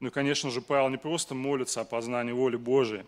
Ну 0.01 0.09
и, 0.09 0.11
конечно 0.11 0.51
же, 0.51 0.63
Павел 0.63 0.89
не 0.89 0.97
просто 0.97 1.35
молится 1.35 1.83
о 1.83 1.85
познании 1.85 2.33
воли 2.33 2.57
Божией. 2.57 3.05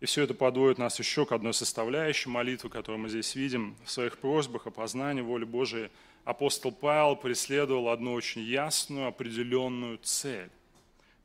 И 0.00 0.04
все 0.06 0.24
это 0.24 0.34
подводит 0.34 0.76
нас 0.78 0.98
еще 0.98 1.24
к 1.24 1.32
одной 1.32 1.54
составляющей 1.54 2.28
молитвы, 2.28 2.68
которую 2.68 3.00
мы 3.00 3.08
здесь 3.08 3.34
видим. 3.34 3.76
В 3.84 3.90
своих 3.90 4.18
просьбах 4.18 4.66
о 4.66 4.70
познании 4.70 5.22
воли 5.22 5.44
Божией 5.44 5.90
апостол 6.24 6.70
Павел 6.70 7.16
преследовал 7.16 7.88
одну 7.88 8.12
очень 8.12 8.42
ясную, 8.42 9.06
определенную 9.06 9.98
цель. 9.98 10.50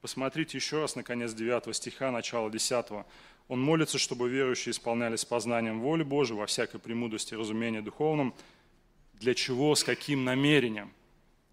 Посмотрите 0.01 0.57
еще 0.57 0.79
раз 0.79 0.95
на 0.95 1.03
конец 1.03 1.33
9 1.33 1.75
стиха, 1.75 2.11
начало 2.11 2.49
10. 2.49 2.85
Он 3.47 3.61
молится, 3.61 3.97
чтобы 3.97 4.29
верующие 4.29 4.71
исполнялись 4.71 5.23
познанием 5.25 5.79
воли 5.81 6.03
Божией 6.03 6.39
во 6.39 6.45
всякой 6.45 6.79
премудрости 6.79 7.33
и 7.33 7.37
разумении 7.37 7.79
духовном. 7.79 8.33
Для 9.13 9.33
чего, 9.33 9.73
с 9.73 9.83
каким 9.83 10.25
намерением? 10.25 10.91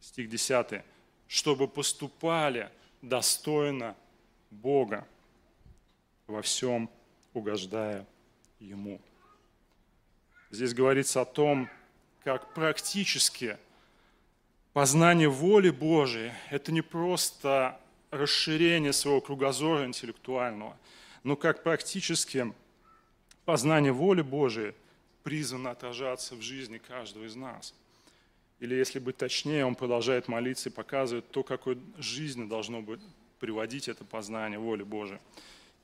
стих 0.04 0.28
10, 0.28 0.82
чтобы 1.28 1.66
поступали 1.66 2.70
достойно 3.00 3.96
Бога, 4.50 5.06
во 6.26 6.42
всем 6.42 6.90
угождая 7.32 8.06
Ему. 8.60 9.00
Здесь 10.50 10.74
говорится 10.74 11.22
о 11.22 11.24
том, 11.24 11.68
как 12.22 12.54
практически 12.54 13.58
познание 14.72 15.28
воли 15.28 15.70
Божией– 15.70 16.32
это 16.50 16.70
не 16.70 16.82
просто 16.82 17.80
расширение 18.10 18.92
своего 18.92 19.20
кругозора 19.20 19.84
интеллектуального, 19.86 20.76
но 21.24 21.34
как 21.34 21.64
практически 21.64 22.52
познание 23.44 23.92
воли 23.92 24.22
Божией 24.22 24.74
призвано 25.24 25.72
отражаться 25.72 26.36
в 26.36 26.42
жизни 26.42 26.78
каждого 26.78 27.24
из 27.24 27.34
нас– 27.34 27.74
или, 28.60 28.74
если 28.74 28.98
быть 28.98 29.16
точнее, 29.16 29.66
он 29.66 29.74
продолжает 29.74 30.28
молиться 30.28 30.68
и 30.68 30.72
показывает 30.72 31.30
то, 31.30 31.42
какой 31.42 31.78
жизни 31.98 32.48
должно 32.48 32.80
быть 32.80 33.00
приводить 33.40 33.88
это 33.88 34.04
познание 34.04 34.58
воли 34.58 34.82
Божией. 34.82 35.18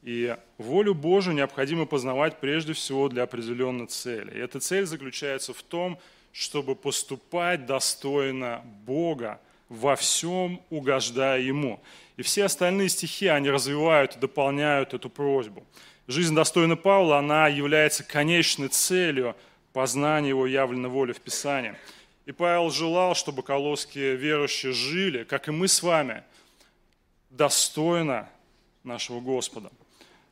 И 0.02 0.34
волю 0.56 0.94
Божию 0.94 1.34
необходимо 1.34 1.84
познавать 1.84 2.40
прежде 2.40 2.72
всего 2.72 3.08
для 3.08 3.24
определенной 3.24 3.86
цели. 3.86 4.30
И 4.30 4.38
эта 4.38 4.60
цель 4.60 4.86
заключается 4.86 5.52
в 5.52 5.62
том, 5.62 5.98
чтобы 6.32 6.74
поступать 6.74 7.66
достойно 7.66 8.64
Бога, 8.86 9.40
во 9.70 9.96
всем 9.96 10.60
угождая 10.68 11.40
Ему. 11.40 11.80
И 12.18 12.22
все 12.22 12.44
остальные 12.44 12.90
стихи, 12.90 13.28
они 13.28 13.48
развивают 13.48 14.16
и 14.16 14.18
дополняют 14.18 14.92
эту 14.92 15.08
просьбу. 15.08 15.64
Жизнь 16.06 16.34
достойна 16.34 16.76
Павла, 16.76 17.16
она 17.16 17.48
является 17.48 18.04
конечной 18.04 18.68
целью 18.68 19.34
познания 19.72 20.28
Его 20.28 20.46
явленной 20.46 20.90
воли 20.90 21.12
в 21.12 21.20
Писании– 21.22 21.74
и 22.30 22.32
Павел 22.32 22.70
желал, 22.70 23.16
чтобы 23.16 23.42
колосские 23.42 24.14
верующие 24.14 24.72
жили, 24.72 25.24
как 25.24 25.48
и 25.48 25.50
мы 25.50 25.66
с 25.66 25.82
вами, 25.82 26.22
достойно 27.28 28.28
нашего 28.84 29.18
Господа. 29.18 29.72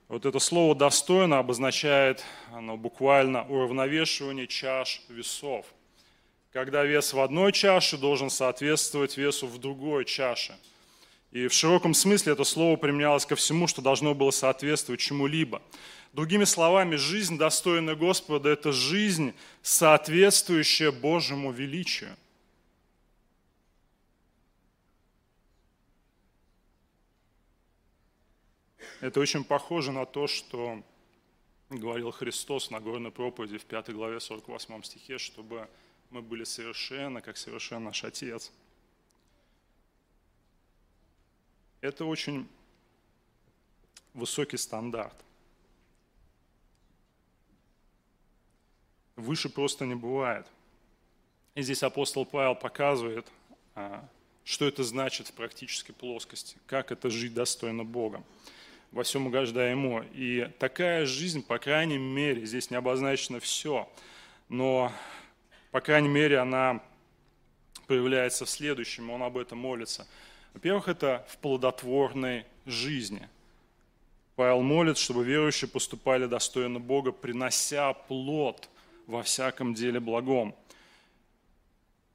Вот 0.07 0.25
это 0.25 0.39
слово 0.39 0.77
«достойно» 0.77 1.41
обозначает 1.41 2.25
оно 2.53 2.77
буквально 2.77 3.45
уравновешивание 3.49 4.47
чаш 4.47 5.03
весов. 5.09 5.67
Когда 6.59 6.83
вес 6.83 7.13
в 7.13 7.21
одной 7.21 7.53
чаше 7.53 7.97
должен 7.97 8.31
соответствовать 8.31 9.17
весу 9.17 9.47
в 9.47 9.59
другой 9.59 10.05
чаше. 10.05 10.59
И 11.31 11.47
в 11.47 11.53
широком 11.53 11.95
смысле 11.95 12.33
это 12.33 12.43
слово 12.43 12.75
применялось 12.75 13.25
ко 13.25 13.37
всему, 13.37 13.69
что 13.69 13.81
должно 13.81 14.13
было 14.13 14.33
соответствовать 14.33 15.01
чему-либо. 15.01 15.63
Другими 16.13 16.43
словами, 16.43 16.97
жизнь, 16.97 17.39
достойная 17.39 17.95
Господа, 17.95 18.49
это 18.49 18.73
жизнь, 18.73 19.35
соответствующая 19.63 20.91
Божьему 20.91 21.53
величию. 21.53 22.17
Это 29.01 29.21
очень 29.21 29.45
похоже 29.45 29.93
на 29.93 30.07
то, 30.07 30.27
что 30.27 30.83
говорил 31.71 32.11
Христос 32.11 32.73
на 32.73 32.81
горной 32.81 33.13
проповеди 33.13 33.59
в 33.59 33.65
5 33.65 33.91
главе 33.93 34.19
48 34.19 34.83
стихе, 34.83 35.19
чтобы 35.19 35.69
мы 36.11 36.23
были 36.23 36.45
совершенны, 36.45 37.21
как 37.21 37.37
совершен 37.37 37.85
наш 37.85 38.05
Отец. 38.05 38.51
Это 41.81 42.05
очень 42.05 42.49
высокий 44.15 44.57
стандарт. 44.57 45.15
Выше 49.17 49.49
просто 49.49 49.85
не 49.85 49.95
бывает. 49.95 50.47
И 51.55 51.63
здесь 51.63 51.83
апостол 51.83 52.25
Павел 52.25 52.55
показывает, 52.55 53.27
а, 53.75 54.09
что 54.45 54.67
это 54.67 54.85
значит 54.85 55.29
в 55.29 55.33
практической 55.33 55.93
плоскости, 55.93 56.57
как 56.67 56.93
это 56.93 57.11
жить 57.11 57.35
достойно 57.35 57.85
Бога, 57.85 58.23
во 58.93 59.03
всем 59.03 59.27
угождая 59.27 59.73
Ему. 59.73 60.03
И 60.15 60.49
такая 60.59 61.05
жизнь, 61.05 61.43
по 61.43 61.59
крайней 61.59 61.99
мере, 61.99 62.47
здесь 62.47 62.71
не 62.71 62.77
обозначено 62.77 63.41
все, 63.41 63.93
но, 64.49 64.93
по 65.79 65.85
крайней 65.85 66.09
мере, 66.09 66.39
она 66.39 66.81
проявляется 67.87 68.45
в 68.45 68.51
следующем, 68.51 69.11
он 69.11 69.23
об 69.23 69.39
этом 69.39 69.59
молится. 69.59 70.09
Во-первых, 70.53 70.89
это 70.89 71.25
в 71.29 71.39
плодотворной 71.39 72.47
жизни. 72.67 73.29
Павел 74.35 74.63
молит, 74.63 74.99
чтобы 74.99 75.25
верующие 75.25 75.69
поступали 75.69 76.27
достойно 76.27 76.81
Бога, 76.81 77.13
принося 77.13 77.93
плод– 77.93 78.69
во 79.07 79.23
всяком 79.23 79.73
деле 79.73 80.01
благом. 80.01 80.53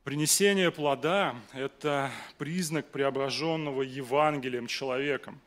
Принесение 0.04 0.70
плода– 0.70 1.34
это 1.54 2.12
признак 2.38 2.92
преображенного 2.92 3.82
Евангелием 3.82 4.68
человеком. 4.68 5.40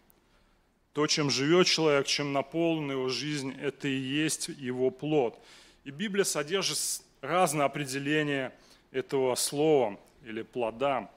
То, 0.95 1.07
чем 1.07 1.29
живет 1.29 1.67
человек, 1.67 2.07
чем 2.07 2.33
наполнена 2.33 2.93
его 2.93 3.11
жизнь, 3.11 3.55
это 3.61 3.89
и 3.89 3.95
есть 3.95 4.49
его 4.49 4.91
плод. 4.91 5.39
И 5.85 5.91
Библия 5.91 6.25
содержит 6.25 6.79
разные 7.21 7.65
определения 7.65 8.53
этого 8.93 9.35
слова 9.35 9.99
или 10.25 10.43
плода. 10.43 11.11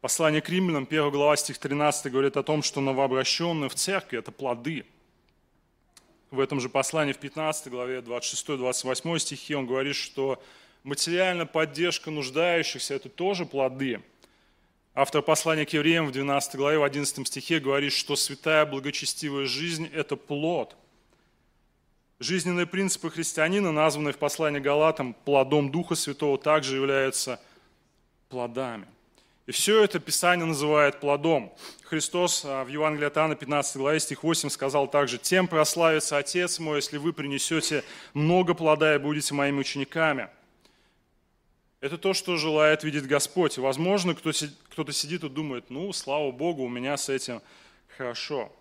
Послание 0.00 0.40
к 0.40 0.48
римлянам, 0.48 0.86
1 0.88 1.10
глава, 1.10 1.36
стих 1.36 1.58
13, 1.58 2.12
говорит 2.12 2.36
о 2.36 2.42
том, 2.42 2.62
что 2.62 2.80
новообращенные 2.80 3.68
в 3.68 3.74
церкви– 3.74 4.18
это 4.20 4.30
плоды– 4.32 4.84
в 6.30 6.40
этом 6.40 6.60
же 6.60 6.68
послании 6.68 7.12
в 7.14 7.18
15 7.18 7.68
главе 7.68 8.00
26-28 8.00 9.18
стихи 9.18 9.54
он 9.54 9.66
говорит, 9.66 9.96
что 9.96 10.42
материальная 10.82 11.46
поддержка 11.46 12.10
нуждающихся– 12.10 12.94
это 12.96 13.08
тоже 13.08 13.46
плоды. 13.46 14.02
Автор 14.94 15.22
послания 15.22 15.64
к 15.64 15.72
евреям 15.72 16.06
в 16.06 16.12
12 16.12 16.56
главе, 16.56 16.78
в 16.78 16.82
11 16.82 17.26
стихе 17.26 17.60
говорит, 17.60 17.92
что 17.92 18.14
святая 18.14 18.66
благочестивая 18.66 19.46
жизнь– 19.46 19.88
это 19.94 20.16
плод. 20.16 20.76
Жизненные 22.20 22.66
принципы 22.66 23.10
христианина, 23.10 23.70
названные 23.70 24.12
в 24.12 24.18
послании 24.18 24.58
Галатам 24.58 25.14
плодом 25.14 25.70
Духа 25.70 25.94
Святого, 25.94 26.36
также 26.36 26.74
являются 26.74 27.40
плодами. 28.28 28.86
И 29.46 29.52
все 29.52 29.84
это 29.84 30.00
Писание 30.00 30.44
называет 30.44 30.98
плодом. 30.98 31.54
Христос 31.84 32.42
а, 32.44 32.64
в 32.64 32.68
Евангелии 32.68 33.06
от 33.06 33.16
Иоанна 33.16 33.36
15 33.36 33.76
главе 33.76 34.00
стих 34.00 34.24
8 34.24 34.50
сказал 34.50 34.88
также, 34.88 35.16
«Тем 35.16 35.46
прославится 35.46 36.18
Отец 36.18 36.58
мой, 36.58 36.76
если 36.76 36.98
вы 36.98 37.12
принесете 37.12 37.84
много 38.14 38.52
плода 38.52 38.96
и 38.96 38.98
будете 38.98 39.32
моими 39.32 39.60
учениками». 39.60 40.28
Это 41.80 41.96
то, 41.96 42.12
что 42.12 42.36
желает 42.36 42.82
видеть 42.82 43.06
Господь. 43.06 43.56
И, 43.56 43.60
возможно, 43.60 44.14
кто-то 44.14 44.92
сидит 44.92 45.22
и 45.22 45.28
думает, 45.28 45.70
ну, 45.70 45.92
слава 45.92 46.32
Богу, 46.32 46.64
у 46.64 46.68
меня 46.68 46.96
с 46.96 47.08
этим 47.08 47.40
хорошо. 47.96 48.52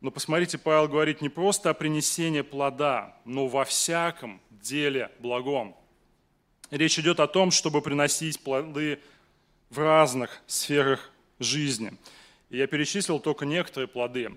Но 0.00 0.10
посмотрите, 0.10 0.58
Павел 0.58 0.88
говорит 0.88 1.22
не 1.22 1.28
просто 1.28 1.70
о 1.70 1.74
принесении 1.74 2.42
плода, 2.42 3.16
но 3.24 3.46
во 3.46 3.64
всяком 3.64 4.40
деле 4.50 5.10
благом. 5.20 5.74
Речь 6.70 6.98
идет 6.98 7.20
о 7.20 7.26
том, 7.26 7.50
чтобы 7.50 7.80
приносить 7.80 8.40
плоды 8.40 9.00
в 9.70 9.78
разных 9.78 10.42
сферах 10.46 11.10
жизни. 11.38 11.96
Я 12.50 12.66
перечислил 12.66 13.20
только 13.20 13.46
некоторые 13.46 13.88
плоды. 13.88 14.32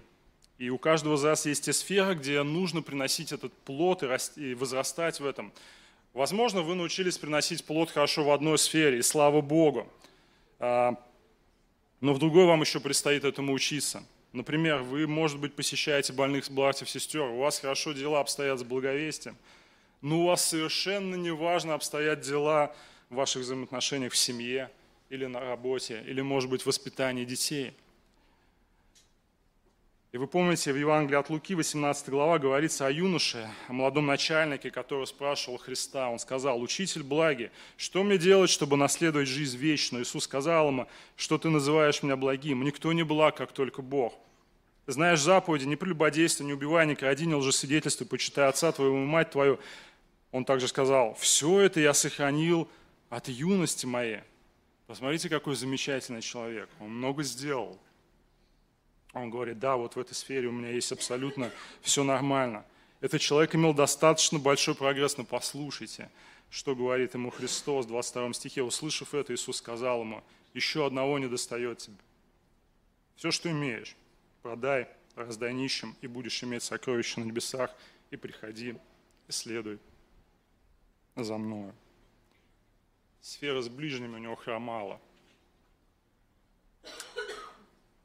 И 0.57 0.69
у 0.69 0.77
каждого 0.77 1.15
из 1.15 1.23
вас 1.23 1.45
есть 1.45 1.65
те 1.65 1.73
сферы, 1.73 2.15
где 2.15 2.41
нужно 2.43 2.81
приносить 2.81 3.31
этот 3.31 3.53
плод 3.53 4.03
и, 4.03 4.07
расти, 4.07 4.51
и 4.51 4.53
возрастать 4.53 5.19
в 5.19 5.25
этом. 5.25 5.53
Возможно, 6.13 6.61
вы 6.61 6.75
научились 6.75 7.17
приносить 7.17 7.63
плод 7.65 7.91
хорошо 7.91 8.23
в 8.23 8.31
одной 8.31 8.57
сфере, 8.57 8.99
и 8.99 9.01
слава 9.01 9.41
Богу. 9.41 9.87
А, 10.59 10.95
но 12.01 12.13
в 12.13 12.19
другой 12.19 12.45
вам 12.45 12.61
еще 12.61 12.79
предстоит 12.79 13.23
этому 13.25 13.53
учиться– 13.53 14.03
Например, 14.31 14.83
вы, 14.83 15.07
может 15.07 15.39
быть, 15.39 15.55
посещаете 15.55 16.13
больных 16.13 16.49
братьев, 16.51 16.89
сестер, 16.89 17.21
у 17.21 17.39
вас 17.39 17.59
хорошо 17.59 17.93
дела 17.93 18.19
обстоят 18.19 18.59
с 18.59 18.63
благовестием, 18.63 19.35
но 20.01 20.21
у 20.21 20.25
вас 20.27 20.45
совершенно 20.45 21.15
не 21.15 21.31
важно 21.31 21.73
обстоят 21.73 22.21
дела 22.21 22.75
в 23.09 23.15
ваших 23.15 23.41
взаимоотношениях 23.41 24.13
в 24.13 24.17
семье 24.17 24.69
или 25.09 25.25
на 25.25 25.39
работе, 25.39 26.03
или, 26.05 26.21
может 26.21 26.49
быть, 26.49 26.61
в 26.61 26.67
воспитании 26.67 27.25
детей– 27.25 27.73
и 30.11 30.17
вы 30.17 30.25
помните, 30.25 30.73
в 30.73 30.75
Евангелии 30.75 31.19
от 31.19 31.29
Луки, 31.29 31.53
18 31.53 32.09
глава, 32.09 32.39
говорится 32.39 32.87
о 32.87 32.91
юноше, 32.91 33.47
о 33.67 33.73
молодом 33.73 34.07
начальнике, 34.07 34.71
который 34.71 35.05
спрашивал 35.05 35.59
Христа. 35.59 36.09
Он 36.09 36.17
сказал, 36.17 36.59
«Учитель 36.59 37.03
благи, 37.03 37.51
что 37.77 38.03
мне 38.03 38.17
делать, 38.17 38.49
чтобы 38.49 38.75
наследовать 38.75 39.27
жизнь 39.27 39.55
вечную?» 39.55 40.03
Иисус 40.03 40.23
сказал 40.23 40.69
ему, 40.69 40.87
«Что 41.15 41.37
ты 41.37 41.49
называешь 41.49 42.01
меня 42.01 42.15
благим? 42.15 42.63
Никто 42.63 42.91
не 42.91 43.03
благ, 43.03 43.37
как 43.37 43.51
только 43.51 43.83
Бог. 43.83 44.15
Знаешь 44.87 45.21
заповеди, 45.21 45.65
не 45.65 45.75
прелюбодействуй, 45.75 46.47
не 46.47 46.53
убивай, 46.53 46.87
не 46.87 46.95
кради, 46.95 47.27
не 47.27 47.35
лжесвидетельствуй, 47.35 48.07
почитай 48.07 48.47
отца 48.49 48.71
твоего 48.71 48.97
и 48.97 49.05
мать 49.05 49.29
твою». 49.29 49.59
Он 50.31 50.43
также 50.43 50.67
сказал, 50.67 51.13
«Все 51.19 51.59
это 51.59 51.79
я 51.79 51.93
сохранил 51.93 52.67
от 53.11 53.27
юности 53.27 53.85
моей». 53.85 54.21
Посмотрите, 54.87 55.29
какой 55.29 55.55
замечательный 55.55 56.23
человек. 56.23 56.67
Он 56.79 56.89
много 56.89 57.21
сделал. 57.21 57.79
Он 59.19 59.29
говорит, 59.29 59.59
да, 59.59 59.75
вот 59.75 59.95
в 59.95 59.99
этой 59.99 60.13
сфере 60.13 60.47
у 60.47 60.51
меня 60.51 60.69
есть 60.69 60.91
абсолютно 60.91 61.51
все 61.81 62.03
нормально. 62.03 62.65
Этот 63.01 63.21
человек 63.21 63.55
имел 63.55 63.73
достаточно 63.73 64.39
большой 64.39 64.75
прогресс, 64.75 65.17
но 65.17 65.23
послушайте, 65.23 66.09
что 66.49 66.75
говорит 66.75 67.13
ему 67.13 67.29
Христос 67.29 67.85
в 67.85 67.89
22 67.89 68.33
стихе. 68.33 68.63
Услышав 68.63 69.13
это, 69.13 69.33
Иисус 69.33 69.57
сказал 69.57 70.01
ему, 70.01 70.23
еще 70.53 70.85
одного 70.85 71.19
не 71.19 71.27
достает 71.27 71.79
тебе. 71.79 71.97
Все, 73.15 73.31
что 73.31 73.49
имеешь, 73.49 73.95
продай, 74.41 74.87
раздай 75.15 75.53
нищим, 75.53 75.95
и 76.01 76.07
будешь 76.07 76.43
иметь 76.43 76.63
сокровища 76.63 77.19
на 77.19 77.25
небесах, 77.25 77.71
и 78.11 78.15
приходи, 78.15 78.75
и 79.27 79.31
следуй 79.31 79.79
за 81.15 81.37
мною. 81.37 81.73
Сфера 83.21 83.61
с 83.61 83.69
ближними 83.69 84.15
у 84.15 84.19
него 84.19 84.35
хромала– 84.35 84.99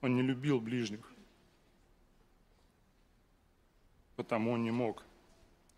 Он 0.04 0.14
не 0.16 0.20
любил 0.20 0.60
ближних, 0.60 1.00
потому 4.16 4.50
он 4.50 4.62
не 4.62 4.70
мог 4.70 5.02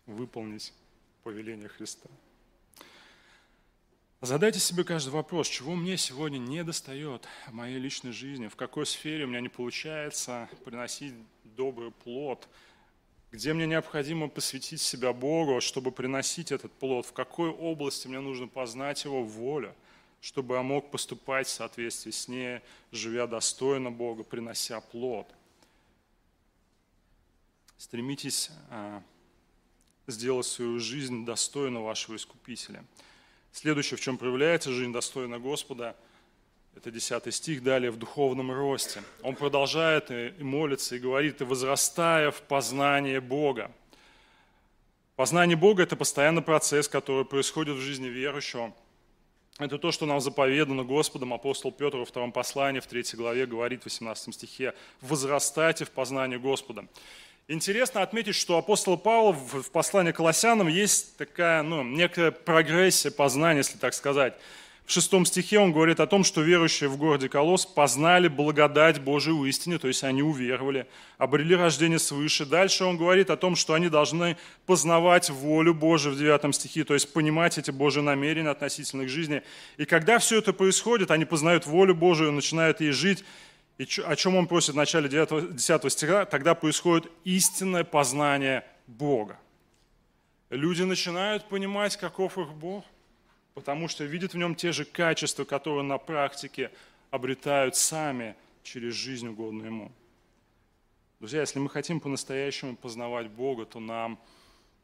выполнить 0.05 0.73
повеление 1.23 1.69
Христа. 1.69 2.09
Задайте 4.19 4.59
себе 4.59 4.83
каждый 4.83 5.11
вопрос, 5.11 5.47
чего 5.47 5.75
мне 5.75 5.95
сегодня 5.95 6.39
не 6.39 6.65
достает 6.65 7.25
в 7.47 7.53
моей 7.53 7.79
личной 7.79 8.11
жизни, 8.11 8.49
в 8.49 8.57
какой 8.57 8.85
сфере 8.85 9.23
у 9.23 9.27
меня 9.29 9.39
не 9.39 9.47
получается 9.47 10.49
приносить 10.65 11.13
добрый 11.45 11.91
плод, 11.91 12.49
где 13.31 13.53
мне 13.53 13.65
необходимо 13.65 14.27
посвятить 14.27 14.81
себя 14.81 15.13
Богу, 15.13 15.61
чтобы 15.61 15.93
приносить 15.93 16.51
этот 16.51 16.73
плод, 16.73 17.05
в 17.05 17.13
какой 17.13 17.49
области 17.49 18.09
мне 18.09 18.19
нужно 18.19 18.49
познать 18.49 19.05
Его 19.05 19.23
волю– 19.23 19.73
чтобы 20.21 20.55
я 20.55 20.63
мог 20.63 20.91
поступать 20.91 21.47
в 21.47 21.51
соответствии 21.51 22.11
с 22.11 22.27
ней, 22.27 22.61
живя 22.91 23.27
достойно 23.27 23.91
Бога, 23.91 24.23
принося 24.23 24.81
плод. 24.81 25.27
Стремитесь 27.77 28.49
а, 28.69 29.03
сделать 30.07 30.45
свою 30.45 30.79
жизнь 30.79 31.25
достойно 31.25 31.81
вашего 31.81 32.15
Искупителя. 32.15 32.83
Следующее, 33.51 33.97
в 33.97 34.01
чем 34.01 34.17
проявляется 34.17 34.71
жизнь 34.71 34.91
достойна 34.91 35.39
Господа, 35.39 35.95
это 36.75 36.91
10 36.91 37.33
стих, 37.33 37.63
далее 37.63 37.89
в 37.89 37.97
духовном 37.97 38.51
росте. 38.51 39.03
Он 39.23 39.35
продолжает 39.35 40.11
и 40.11 40.43
молится, 40.43 40.95
и 40.95 40.99
говорит, 40.99 41.41
и 41.41 41.43
возрастая 41.43 42.29
в 42.29 42.41
познание 42.43 43.19
Бога. 43.19 43.71
Познание 45.15 45.57
Бога– 45.57 45.83
это 45.83 45.95
постоянный 45.95 46.43
процесс, 46.43 46.87
который 46.87 47.25
происходит 47.25 47.77
в 47.77 47.81
жизни 47.81 48.07
верующего– 48.07 48.75
это 49.59 49.77
то, 49.77 49.91
что 49.91 50.05
нам 50.05 50.21
заповедано 50.21 50.83
Господом. 50.83 51.33
Апостол 51.33 51.71
Петр 51.71 51.97
во 51.97 52.05
втором 52.05 52.31
послании, 52.31 52.79
в 52.79 52.87
третьей 52.87 53.17
главе 53.17 53.45
говорит 53.45 53.81
в 53.81 53.85
18 53.85 54.33
стихе 54.33 54.73
«Возрастайте 55.01 55.85
в 55.85 55.91
познании 55.91 56.37
Господа». 56.37 56.85
Интересно 57.47 58.01
отметить, 58.01 58.35
что 58.35 58.57
апостол 58.57 58.97
Павел 58.97 59.31
в 59.31 59.71
послании 59.71 60.11
к 60.11 60.17
Колоссянам 60.17 60.67
есть 60.67 61.15
такая, 61.17 61.63
ну, 61.63 61.81
некая 61.81 62.31
прогрессия 62.31 63.09
познания, 63.09 63.59
если 63.59 63.77
так 63.77 63.93
сказать. 63.93 64.33
В 64.87 64.91
шестом 64.93 65.25
стихе 65.25 65.59
он 65.59 65.73
говорит 65.73 65.99
о 65.99 66.07
том, 66.07 66.23
что 66.23 66.41
верующие 66.41 66.89
в 66.89 66.95
городе 66.95 67.27
Колос 67.27 67.65
познали 67.65 68.29
благодать 68.29 69.01
Божию 69.01 69.43
истине, 69.43 69.79
то 69.79 69.89
есть 69.89 70.01
они 70.05 70.23
уверовали, 70.23 70.87
обрели 71.17 71.55
рождение 71.55 71.99
свыше. 71.99 72.45
Дальше 72.45 72.85
он 72.85 72.95
говорит 72.95 73.29
о 73.29 73.35
том, 73.35 73.57
что 73.57 73.73
они 73.73 73.89
должны 73.89 74.37
познавать 74.65 75.29
волю 75.29 75.73
Божию 75.73 76.15
в 76.15 76.17
девятом 76.17 76.53
стихе, 76.53 76.85
то 76.85 76.93
есть 76.93 77.11
понимать 77.11 77.57
эти 77.57 77.69
Божьи 77.69 77.99
намерения 77.99 78.47
относительно 78.47 79.01
их 79.01 79.09
жизни. 79.09 79.43
И 79.75 79.83
когда 79.83 80.19
все 80.19 80.37
это 80.37 80.53
происходит, 80.53 81.11
они 81.11 81.25
познают 81.25 81.65
волю 81.65 81.93
Божию, 81.93 82.31
начинают 82.31 82.79
ей 82.79 82.91
жить, 82.91 83.25
и 83.77 83.85
о 84.05 84.15
чем 84.15 84.37
он 84.37 84.47
просит 84.47 84.73
в 84.73 84.77
начале 84.77 85.09
9, 85.09 85.53
10 85.53 85.91
стиха, 85.91 86.23
тогда 86.23 86.55
происходит 86.55 87.11
истинное 87.25 87.83
познание 87.83 88.63
Бога. 88.87 89.37
Люди 90.49 90.83
начинают 90.83 91.43
понимать, 91.49 91.97
каков 91.97 92.37
их 92.37 92.53
Бог– 92.53 92.85
потому 93.57 93.87
что 93.87 94.03
видят 94.03 94.35
в 94.35 94.37
нем 94.37 94.53
те 94.53 94.71
же 94.71 94.85
качества, 94.85 95.43
которые 95.43 95.81
на 95.81 95.97
практике 95.97 96.69
обретают 97.09 97.75
сами 97.75 98.35
через 98.61 98.93
жизнь 98.93 99.29
угодную 99.29 99.65
Ему. 99.65 99.91
Друзья, 101.19 101.39
если 101.41 101.57
мы 101.57 101.67
хотим 101.67 101.99
по-настоящему 101.99 102.75
познавать 102.75 103.31
Бога, 103.31 103.65
то 103.65 103.79
нам 103.79 104.19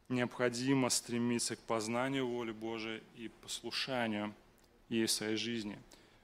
необходимо 0.08 0.90
стремиться 0.90 1.54
к 1.54 1.60
познанию 1.60 2.26
воли 2.26 2.50
Божией 2.50 3.00
и 3.14 3.30
послушанию 3.42 4.34
ей 4.88 5.06
в 5.06 5.10
своей 5.12 5.36
жизни. 5.36 5.78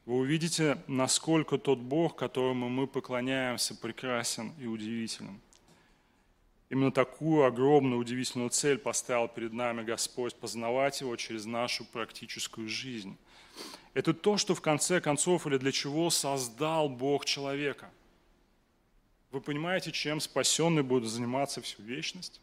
Вы 0.04 0.16
увидите, 0.16 0.76
насколько 0.88 1.56
тот 1.56 1.78
Бог, 1.78 2.16
которому 2.16 2.68
мы 2.68 2.88
поклоняемся, 2.88 3.76
прекрасен 3.76 4.52
и 4.58 4.66
удивителен– 4.66 5.38
Именно 6.70 6.92
такую 6.92 7.44
огромную, 7.44 8.00
удивительную 8.00 8.48
цель 8.50 8.78
поставил 8.78 9.26
перед 9.26 9.52
нами 9.52 9.82
Господь, 9.82 10.36
познавать 10.36 11.00
Его 11.00 11.16
через 11.16 11.44
нашу 11.44 11.84
практическую 11.84 12.68
жизнь. 12.68 13.18
Это 13.92 14.14
то, 14.14 14.36
что 14.36 14.54
в 14.54 14.60
конце 14.60 15.00
концов 15.00 15.48
или 15.48 15.58
для 15.58 15.72
чего 15.72 16.10
создал 16.10 16.88
Бог 16.88 17.24
человека. 17.24 17.90
Вы 19.32 19.40
понимаете, 19.40 19.90
чем 19.90 20.20
спасенный 20.20 20.84
будет 20.84 21.10
заниматься 21.10 21.60
всю 21.60 21.82
вечность? 21.82 22.40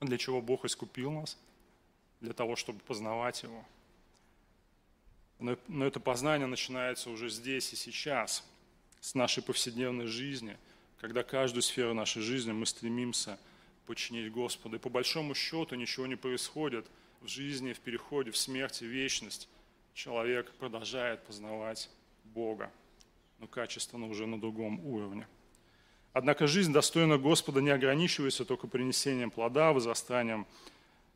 Для 0.00 0.18
чего 0.18 0.42
Бог 0.42 0.66
искупил 0.66 1.10
нас? 1.10 1.38
Для 2.20 2.34
того, 2.34 2.54
чтобы 2.54 2.80
познавать 2.80 3.42
Его. 3.42 3.64
Но 5.38 5.86
это 5.86 6.00
познание 6.00 6.46
начинается 6.46 7.08
уже 7.08 7.30
здесь 7.30 7.72
и 7.72 7.76
сейчас– 7.76 8.46
с 9.00 9.14
нашей 9.14 9.42
повседневной 9.42 10.06
жизни, 10.06 10.56
когда 11.00 11.22
каждую 11.22 11.62
сферу 11.62 11.94
нашей 11.94 12.22
жизни 12.22 12.52
мы 12.52 12.66
стремимся 12.66 13.38
подчинить 13.86 14.30
Господу. 14.30 14.76
И 14.76 14.78
по 14.78 14.90
большому 14.90 15.34
счету 15.34 15.74
ничего 15.74 16.06
не 16.06 16.16
происходит 16.16 16.86
в 17.20 17.28
жизни, 17.28 17.72
в 17.72 17.80
переходе, 17.80 18.30
в 18.30 18.36
смерти, 18.36 18.84
в 18.84 18.88
вечность. 18.88 19.48
Человек 19.94 20.52
продолжает 20.52 21.22
познавать 21.24 21.90
Бога, 22.24 22.70
но 23.38 23.46
качественно 23.46 24.06
уже 24.06 24.26
на 24.26 24.40
другом 24.40 24.84
уровне. 24.84 25.26
Однако 26.12 26.46
жизнь 26.46 26.72
достойна 26.72 27.18
Господа 27.18 27.60
не 27.60 27.70
ограничивается 27.70 28.44
только 28.44 28.66
принесением 28.66 29.30
плода, 29.30 29.72
возрастанием 29.72 30.46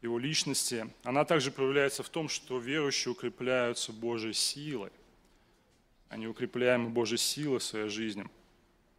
его 0.03 0.19
личности. 0.19 0.91
Она 1.03 1.25
также 1.25 1.51
проявляется 1.51 2.03
в 2.03 2.09
том, 2.09 2.29
что 2.29 2.59
верующие 2.59 3.13
укрепляются 3.13 3.93
Божьей 3.93 4.33
силой– 4.33 4.91
они 6.15 6.29
укрепляемы 6.29 6.91
Божьей 6.91 7.19
силой 7.19 7.59
в 7.59 7.65
своей 7.65 7.89
жизни. 7.89 8.25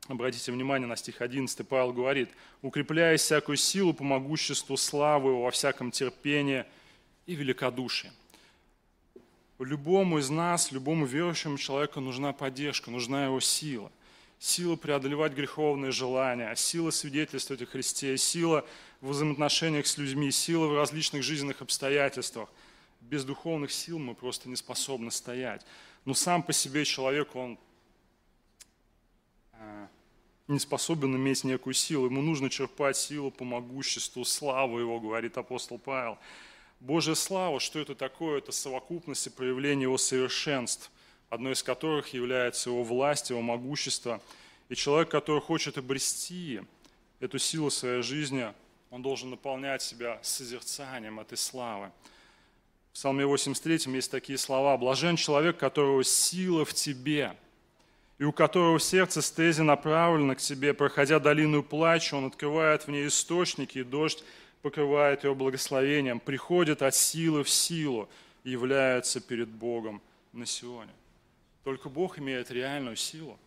Обратите 0.09 0.51
внимание 0.51 0.85
на 0.85 0.97
стих 0.97 1.21
11, 1.21 1.65
Павел 1.65 1.93
говорит, 1.93 2.29
«Укрепляя 2.61 3.15
всякую 3.15 3.55
силу 3.55 3.93
по 3.93 4.03
могуществу 4.03 4.75
славы 4.75 5.41
во 5.41 5.49
всяком 5.49 5.91
терпении 5.91 6.65
и 7.25 7.35
великодушии». 7.35 8.11
Любому 9.59 10.19
из 10.19 10.29
нас, 10.29 10.73
любому 10.73 11.05
верующему 11.05 11.57
человеку 11.57 12.01
нужна 12.01 12.33
поддержка, 12.33 12.91
нужна 12.91 13.23
его 13.23 13.39
сила. 13.39 13.89
Сила 14.37 14.75
преодолевать 14.75 15.31
греховные 15.31 15.93
желания, 15.93 16.53
сила 16.55 16.91
свидетельствовать 16.91 17.61
о 17.61 17.65
Христе, 17.65 18.17
сила 18.17 18.65
в 18.99 19.11
взаимоотношениях 19.11 19.87
с 19.87 19.97
людьми, 19.97 20.29
сила 20.31 20.67
в 20.67 20.75
различных 20.75 21.23
жизненных 21.23 21.61
обстоятельствах. 21.61 22.49
Без 22.99 23.23
духовных 23.23 23.71
сил 23.71 23.99
мы 23.99 24.15
просто 24.15 24.49
не 24.49 24.57
способны 24.57 25.11
стоять. 25.11 25.65
Но 26.05 26.13
сам 26.13 26.43
по 26.43 26.53
себе 26.53 26.85
человек, 26.85 27.35
он 27.35 27.57
а, 29.53 29.87
не 30.47 30.59
способен 30.59 31.15
иметь 31.15 31.43
некую 31.43 31.73
силу. 31.73 32.05
Ему 32.05 32.21
нужно 32.21 32.49
черпать 32.49 32.95
силу 32.95 33.31
по 33.31 33.43
могуществу, 33.43 34.23
славу 34.23 34.79
его, 34.79 34.99
говорит 34.99 35.37
апостол 35.37 35.79
Павел. 35.79 36.19
Божья 36.79 37.15
слава, 37.15 37.59
что 37.59 37.79
это 37.79 37.95
такое? 37.95 38.37
Это 38.37 38.51
совокупность 38.51 39.25
и 39.25 39.31
проявление 39.31 39.83
его 39.83 39.97
совершенств, 39.97 40.91
одной 41.29 41.53
из 41.53 41.63
которых 41.63 42.13
является 42.13 42.69
его 42.69 42.83
власть, 42.83 43.31
его 43.31 43.41
могущество. 43.41 44.21
И 44.69 44.75
человек, 44.75 45.09
который 45.09 45.41
хочет 45.41 45.79
обрести 45.79 46.61
эту 47.19 47.39
силу 47.39 47.71
своей 47.71 48.03
жизни, 48.03 48.53
он 48.91 49.01
должен 49.01 49.31
наполнять 49.31 49.81
себя 49.81 50.19
созерцанием 50.21 51.19
этой 51.19 51.37
славы. 51.37 51.91
В 52.95 52.97
Псалме 52.97 53.25
83 53.25 53.93
есть 53.93 54.09
такие 54.09 54.37
слова. 54.37 54.77
«Блажен 54.77 55.17
человек, 55.17 55.57
которого 55.57 56.01
сила 56.05 56.63
в 56.63 56.73
тебе, 56.73 57.35
и 58.19 58.23
у 58.23 58.31
которого 58.31 58.79
сердце 58.79 59.21
стези 59.21 59.63
направлено 59.63 60.33
к 60.33 60.37
тебе, 60.37 60.73
проходя 60.73 61.19
долину 61.19 61.61
плача, 61.61 62.15
он 62.15 62.27
открывает 62.27 62.83
в 62.83 62.87
ней 62.87 63.07
источники, 63.07 63.79
и 63.79 63.83
дождь 63.83 64.23
покрывает 64.61 65.25
его 65.25 65.35
благословением, 65.35 66.21
приходит 66.21 66.81
от 66.81 66.95
силы 66.95 67.43
в 67.43 67.49
силу 67.49 68.07
и 68.45 68.51
является 68.51 69.19
перед 69.19 69.49
Богом 69.49 70.01
на 70.31 70.45
Сионе. 70.45 70.93
Только 71.65 71.89
Бог 71.89 72.17
имеет 72.17 72.49
реальную 72.49 72.95
силу. 72.95 73.37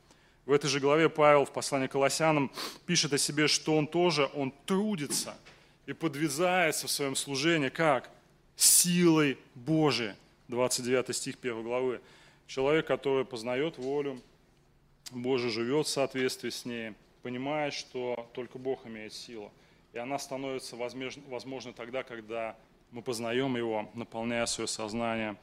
В 0.45 0.53
этой 0.53 0.69
же 0.69 0.79
главе 0.79 1.09
Павел 1.09 1.47
в 1.47 1.53
послании 1.55 1.87
к 1.87 1.93
Колоссянам 1.93 2.53
пишет 2.85 3.15
о 3.15 3.19
себе, 3.19 3.49
что 3.49 3.79
он 3.79 3.87
тоже, 3.87 4.29
он 4.35 4.53
трудится 4.67 5.39
и 5.87 5.95
подвязается 5.95 6.87
в 6.87 6.91
своем 6.91 7.17
служении, 7.17 7.71
как? 7.71 8.11
Силой 8.59 9.39
Божией. 9.55 10.15
29 10.49 11.15
стих 11.15 11.37
1 11.41 11.63
главы. 11.63 12.01
Человек, 12.49 12.87
который 12.87 13.25
познает 13.25 13.79
волю 13.79 14.21
Божий 15.13 15.51
живет 15.51 15.87
в 15.87 15.91
соответствии 15.91 16.51
с 16.51 16.65
ней, 16.65 16.95
понимает, 17.23 17.73
что 17.73 18.29
только 18.35 18.59
Бог 18.59 18.85
имеет 18.85 19.13
силу. 19.13 19.53
И 19.93 19.99
она 19.99 20.19
становится 20.19 20.77
возможной 20.77 21.73
тогда, 21.73 22.03
когда 22.03 22.57
мы 22.91 23.01
познаем 23.01 23.57
Его, 23.57 23.89
наполняя 23.95 24.45
свое 24.47 24.67
сознание 24.67 25.37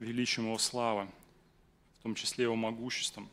величием 0.00 0.46
Его 0.46 0.58
славы, 0.58 1.06
в 2.00 2.02
том 2.02 2.14
числе 2.16 2.44
Его 2.44 2.56
могуществом. 2.56 3.28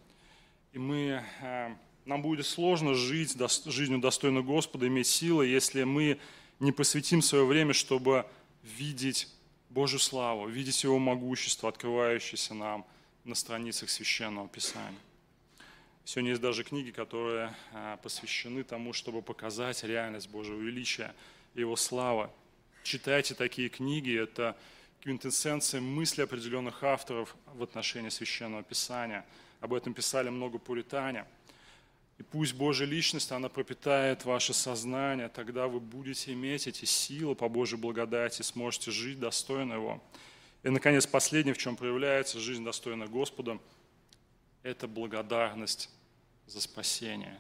И 0.74 0.78
мы, 0.78 1.24
э, 1.42 1.76
нам 2.06 2.22
будет 2.22 2.46
сложно 2.46 2.94
жить 2.94 3.36
жизнью 3.66 4.00
достойной 4.00 4.44
Господа, 4.44 4.88
иметь 4.88 5.08
силы, 5.08 5.48
если 5.48 5.84
мы 5.84 6.20
не 6.60 6.72
посвятим 6.72 7.22
свое 7.22 7.46
время, 7.46 7.74
чтобы 7.74 8.26
видеть 8.64 9.28
Божью 9.70 10.00
славу, 10.00 10.48
видеть 10.48 10.84
Его 10.84 11.00
могущество, 11.00 11.70
открывающееся 11.70 12.54
нам 12.54 12.86
на 13.24 13.36
страницах 13.36 13.90
Священного 13.90 14.48
Писания. 14.48 15.00
Сегодня 16.06 16.32
есть 16.32 16.42
даже 16.42 16.64
книги, 16.64 16.90
которые 16.90 17.56
а, 17.72 17.98
посвящены 17.98 18.64
тому, 18.64 18.94
чтобы 18.94 19.22
показать 19.22 19.84
реальность 19.84 20.30
Божьего 20.30 20.60
величия, 20.60 21.14
Его 21.54 21.76
славы. 21.76 22.30
Читайте 22.84 23.36
такие 23.36 23.70
книги, 23.70 24.18
это 24.18 24.58
квинтэссенция 25.02 25.82
мысли 25.82 26.24
определенных 26.24 26.84
авторов 26.84 27.36
в 27.46 27.62
отношении 27.62 28.10
Священного 28.10 28.64
Писания. 28.64 29.26
Об 29.62 29.74
этом 29.74 29.94
писали 29.94 30.30
много 30.30 30.58
пуритане. 30.58 31.26
И 32.20 32.24
пусть 32.24 32.54
Божья 32.54 32.86
личность, 32.86 33.32
она 33.32 33.48
пропитает 33.48 34.26
ваше 34.26 34.54
сознание, 34.54 35.30
тогда 35.30 35.68
вы 35.68 35.80
будете 35.80 36.34
иметь 36.34 36.68
эти 36.68 36.84
силы 36.84 37.34
по 37.34 37.48
Божьей 37.48 37.78
благодати, 37.78 38.42
сможете 38.42 38.92
жить 38.92 39.20
достойно 39.20 39.74
Его. 39.74 40.04
И, 40.64 40.70
наконец, 40.70 41.08
последнее, 41.08 41.54
в 41.54 41.58
чем 41.58 41.78
проявляется 41.78 42.40
жизнь 42.40 42.66
достойна 42.66 43.08
Господа, 43.08 43.58
это 44.64 44.86
благодарность 44.86 45.90
за 46.46 46.60
спасение. 46.60 47.40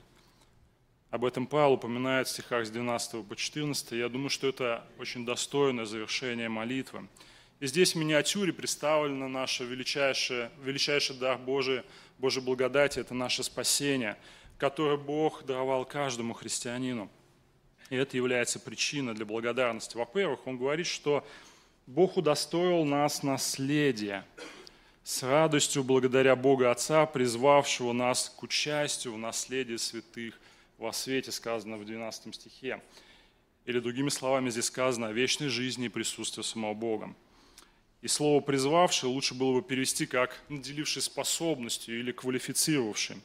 Об 1.09 1.25
этом 1.25 1.45
Павел 1.45 1.73
упоминает 1.73 2.27
в 2.27 2.31
стихах 2.31 2.65
с 2.65 2.69
12 2.69 3.27
по 3.27 3.35
14. 3.35 3.91
Я 3.91 4.07
думаю, 4.07 4.29
что 4.29 4.47
это 4.47 4.87
очень 4.97 5.25
достойное 5.25 5.85
завершение 5.85 6.47
молитвы. 6.47 7.09
И 7.59 7.67
здесь 7.67 7.95
в 7.95 7.97
миниатюре 7.97 8.53
представлено 8.53 9.27
наше 9.27 9.65
величайшее, 9.65 10.51
величайший 10.63 11.17
дар 11.17 11.37
Божий, 11.37 11.83
Божьей 12.17 12.41
благодати, 12.41 12.99
это 12.99 13.13
наше 13.13 13.43
спасение, 13.43 14.17
которое 14.59 14.97
Бог 14.97 15.45
даровал 15.45 15.85
каждому 15.85 16.33
христианину. 16.33 17.09
И 17.89 17.95
это 17.95 18.17
является 18.17 18.59
причиной 18.59 19.15
для 19.15 19.25
благодарности. 19.25 19.97
Во-первых, 19.97 20.45
он 20.45 20.57
говорит, 20.57 20.85
что 20.85 21.25
Бог 21.87 22.17
удостоил 22.17 22.83
нас 22.83 23.23
наследия 23.23 24.25
с 25.03 25.23
радостью 25.23 25.83
благодаря 25.83 26.35
Бога 26.35 26.69
Отца, 26.69 27.07
призвавшего 27.07 27.93
нас 27.93 28.29
к 28.29 28.43
участию 28.43 29.15
в 29.15 29.17
наследии 29.17 29.77
святых 29.77 30.39
во 30.77 30.93
свете, 30.93 31.31
сказано 31.31 31.77
в 31.77 31.85
12 31.85 32.35
стихе. 32.35 32.81
Или 33.65 33.79
другими 33.79 34.09
словами, 34.09 34.49
здесь 34.49 34.65
сказано 34.65 35.07
о 35.07 35.13
вечной 35.13 35.47
жизни 35.47 35.85
и 35.85 35.89
присутствии 35.89 36.43
самого 36.43 36.73
Бога. 36.73 37.15
И 38.01 38.07
слово 38.07 38.39
«призвавший» 38.41 39.09
лучше 39.09 39.33
было 39.33 39.59
бы 39.59 39.61
перевести 39.61 40.05
как 40.05 40.39
«наделивший 40.49 41.01
способностью» 41.01 41.99
или 41.99 42.11
«квалифицировавший». 42.11 43.17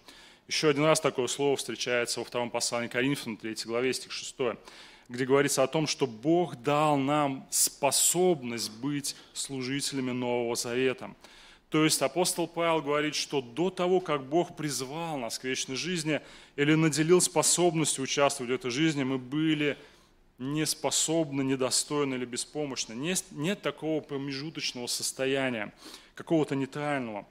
Еще 0.48 0.68
один 0.68 0.84
раз 0.84 1.00
такое 1.00 1.26
слово 1.26 1.56
встречается 1.56 2.20
во 2.20 2.24
втором 2.24 2.50
послании 2.50 2.88
Коринфянам, 2.88 3.36
3 3.36 3.56
главе, 3.64 3.92
стих 3.94 4.12
6, 4.12 4.36
где 5.08 5.24
говорится 5.24 5.62
о 5.62 5.66
том, 5.66 5.86
что 5.86 6.06
Бог 6.06 6.56
дал 6.56 6.96
нам 6.96 7.46
способность 7.50 8.70
быть 8.72 9.16
служителями 9.32 10.12
Нового 10.12 10.56
Завета– 10.56 11.14
то 11.74 11.82
есть 11.82 12.00
апостол 12.02 12.46
Павел 12.46 12.82
говорит, 12.82 13.16
что 13.16 13.40
до 13.40 13.68
того, 13.68 13.98
как 13.98 14.22
Бог 14.28 14.54
призвал 14.54 15.18
нас 15.18 15.40
к 15.40 15.44
вечной 15.44 15.74
жизни 15.74 16.20
или 16.54 16.76
наделил 16.76 17.20
способностью 17.20 18.04
участвовать 18.04 18.52
в 18.52 18.54
этой 18.54 18.70
жизни, 18.70 19.02
мы 19.02 19.18
были 19.18 19.76
неспособны, 20.38 21.42
недостойны 21.42 22.14
или 22.14 22.26
беспомощны. 22.26 22.92
Нет, 22.92 23.24
нет 23.32 23.60
такого 23.60 24.00
промежуточного 24.00 24.86
состояния, 24.86 25.74
какого-то 26.14 26.54
нейтрального, 26.54 27.26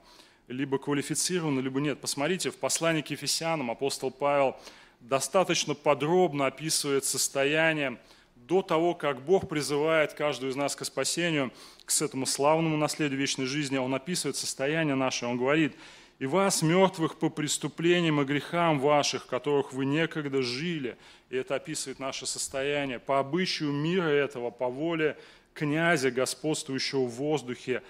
либо 0.48 0.78
квалифицированного, 0.78 1.62
либо 1.62 1.80
нет. 1.80 2.00
Посмотрите, 2.00 2.50
в 2.50 2.56
послании 2.56 3.02
к 3.02 3.10
Ефесянам 3.10 3.70
апостол 3.70 4.10
Павел 4.10 4.56
достаточно 5.00 5.74
подробно 5.74 6.46
описывает 6.46 7.04
состояние 7.04 7.98
до 8.36 8.62
того, 8.62 8.94
как 8.94 9.22
Бог 9.22 9.48
призывает 9.48 10.12
каждую 10.12 10.52
из 10.52 10.56
нас 10.56 10.76
к 10.76 10.84
спасению, 10.84 11.50
к 11.84 12.02
этому 12.02 12.26
славному 12.26 12.76
наследию 12.76 13.18
вечной 13.18 13.46
жизни, 13.46 13.78
Он 13.78 13.94
описывает 13.94 14.36
состояние 14.36 14.94
наше, 14.94 15.26
Он 15.26 15.38
говорит, 15.38 15.74
«И 16.18 16.26
вас, 16.26 16.62
мертвых 16.62 17.18
по 17.18 17.28
преступлениям 17.28 18.20
и 18.20 18.24
грехам 18.24 18.78
ваших, 18.78 19.26
которых 19.26 19.72
вы 19.72 19.84
некогда 19.84 20.42
жили». 20.42 20.96
И 21.30 21.36
это 21.36 21.56
описывает 21.56 21.98
наше 21.98 22.24
состояние. 22.26 22.98
По 22.98 23.18
обычаю 23.18 23.72
мира 23.72 24.08
этого, 24.08 24.50
по 24.50 24.68
воле 24.68 25.16
князя, 25.54 26.10
господствующего 26.10 27.04
в 27.04 27.10
воздухе, 27.10 27.82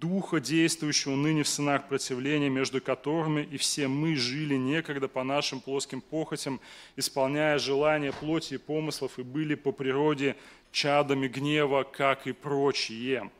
Духа, 0.00 0.40
действующего 0.40 1.14
ныне 1.14 1.42
в 1.42 1.48
сынах 1.48 1.86
противления, 1.86 2.48
между 2.48 2.80
которыми 2.80 3.42
и 3.42 3.58
все 3.58 3.88
мы 3.88 4.16
жили 4.16 4.54
некогда 4.54 5.06
по 5.06 5.22
нашим 5.22 5.60
плоским 5.60 6.00
похотям, 6.00 6.60
исполняя 6.96 7.58
желания 7.58 8.12
плоти 8.12 8.54
и 8.54 8.58
помыслов, 8.58 9.18
и 9.18 9.22
были 9.22 9.54
по 9.54 9.70
природе 9.70 10.36
чадами 10.70 11.28
гнева, 11.28 11.82
как 11.84 12.26
и 12.26 12.32
прочие. 12.32 13.30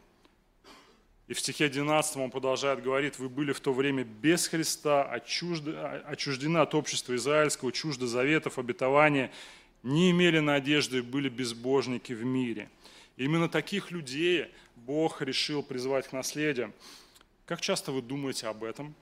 И 1.26 1.34
в 1.34 1.40
стихе 1.40 1.70
12 1.70 2.16
он 2.16 2.30
продолжает 2.30 2.82
говорить, 2.82 3.18
вы 3.18 3.30
были 3.30 3.52
в 3.52 3.60
то 3.60 3.72
время 3.72 4.04
без 4.04 4.46
Христа, 4.46 5.04
отчуждены 5.04 6.58
от 6.58 6.74
общества 6.74 7.16
израильского, 7.16 7.72
чужды 7.72 8.06
заветов, 8.06 8.58
обетования, 8.58 9.32
не 9.82 10.10
имели 10.10 10.38
надежды 10.38 11.02
были 11.02 11.30
безбожники 11.30 12.12
в 12.12 12.24
мире. 12.24 12.68
И 13.16 13.24
именно 13.24 13.48
таких 13.48 13.90
людей 13.90 14.48
Бог 14.76 15.22
решил 15.22 15.62
призвать 15.62 16.08
к 16.08 16.12
наследию. 16.12 16.72
Как 17.46 17.60
часто 17.60 17.92
вы 17.92 18.02
думаете 18.02 18.46
об 18.48 18.64
этом? 18.64 18.94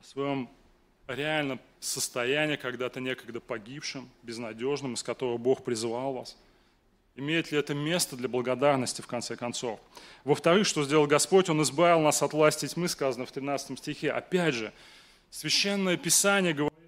О 0.00 0.04
своем 0.04 0.50
реальном 1.06 1.60
состоянии, 1.80 2.56
когда-то 2.56 3.00
некогда 3.00 3.40
погибшим, 3.40 4.08
безнадежным, 4.22 4.94
из 4.94 5.02
которого 5.02 5.38
Бог 5.38 5.64
призвал 5.64 6.14
вас? 6.14 6.36
Имеет 7.14 7.50
ли 7.50 7.58
это 7.58 7.74
место 7.74 8.16
для 8.16 8.28
благодарности, 8.28 9.00
в 9.00 9.06
конце 9.06 9.36
концов? 9.36 9.80
Во-вторых, 10.24 10.66
что 10.66 10.84
сделал 10.84 11.06
Господь? 11.06 11.48
Он 11.48 11.62
избавил 11.62 12.00
нас 12.00 12.22
от 12.22 12.32
власти 12.34 12.66
тьмы, 12.66 12.88
сказано 12.88 13.24
в 13.24 13.32
13 13.32 13.78
стихе. 13.78 14.12
Опять 14.12 14.54
же, 14.54 14.72
Священное 15.30 15.96
Писание 15.96 16.52
говорит, 16.52 16.78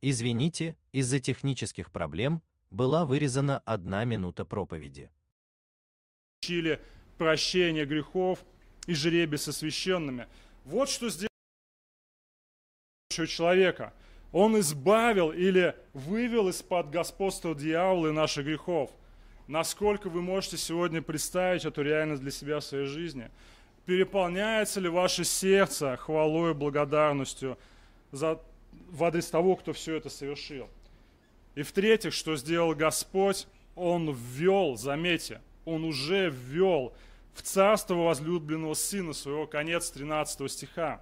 Извините, 0.00 0.76
из-за 0.92 1.20
технических 1.20 1.90
проблем 1.92 2.42
была 2.70 3.04
вырезана 3.04 3.58
одна 3.64 4.04
минута 4.04 4.44
проповеди. 4.44 5.10
Получили 6.40 6.80
прощение 7.22 7.86
грехов 7.86 8.40
и 8.86 8.94
жребий 8.94 9.38
со 9.38 9.52
священными. 9.52 10.26
Вот 10.64 10.88
что 10.88 11.08
сделал 11.08 11.28
человека. 13.10 13.92
Он 14.32 14.58
избавил 14.58 15.30
или 15.30 15.76
вывел 15.92 16.48
из-под 16.48 16.90
господства 16.90 17.54
дьявола 17.54 18.08
и 18.08 18.12
наших 18.12 18.46
грехов. 18.46 18.90
Насколько 19.46 20.08
вы 20.08 20.20
можете 20.20 20.56
сегодня 20.56 21.00
представить 21.00 21.64
эту 21.64 21.82
реальность 21.82 22.22
для 22.22 22.30
себя 22.32 22.58
в 22.58 22.64
своей 22.64 22.86
жизни? 22.86 23.30
Переполняется 23.86 24.80
ли 24.80 24.88
ваше 24.88 25.24
сердце 25.24 25.96
хвалой 25.96 26.52
и 26.52 26.54
благодарностью 26.54 27.56
за, 28.10 28.40
в 28.90 29.04
адрес 29.04 29.28
того, 29.28 29.54
кто 29.56 29.72
все 29.72 29.96
это 29.96 30.08
совершил? 30.08 30.68
И 31.54 31.62
в-третьих, 31.62 32.14
что 32.14 32.36
сделал 32.36 32.74
Господь? 32.74 33.46
Он 33.76 34.12
ввел, 34.12 34.76
заметьте, 34.76 35.40
Он 35.64 35.84
уже 35.84 36.30
ввел 36.30 36.94
в 37.34 37.42
царство 37.42 37.94
возлюбленного 37.94 38.74
Сына 38.74 39.12
своего, 39.12 39.46
конец 39.46 39.90
13 39.90 40.50
стиха. 40.50 41.00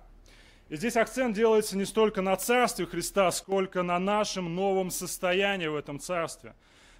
И 0.68 0.76
здесь 0.76 0.96
акцент 0.96 1.34
делается 1.34 1.76
не 1.76 1.84
столько 1.84 2.22
на 2.22 2.36
царстве 2.36 2.86
Христа, 2.86 3.30
сколько 3.32 3.82
на 3.82 3.98
нашем 3.98 4.54
новом 4.54 4.90
состоянии 4.90 5.66
в 5.66 5.74
этом 5.74 5.98
царстве. 5.98 6.54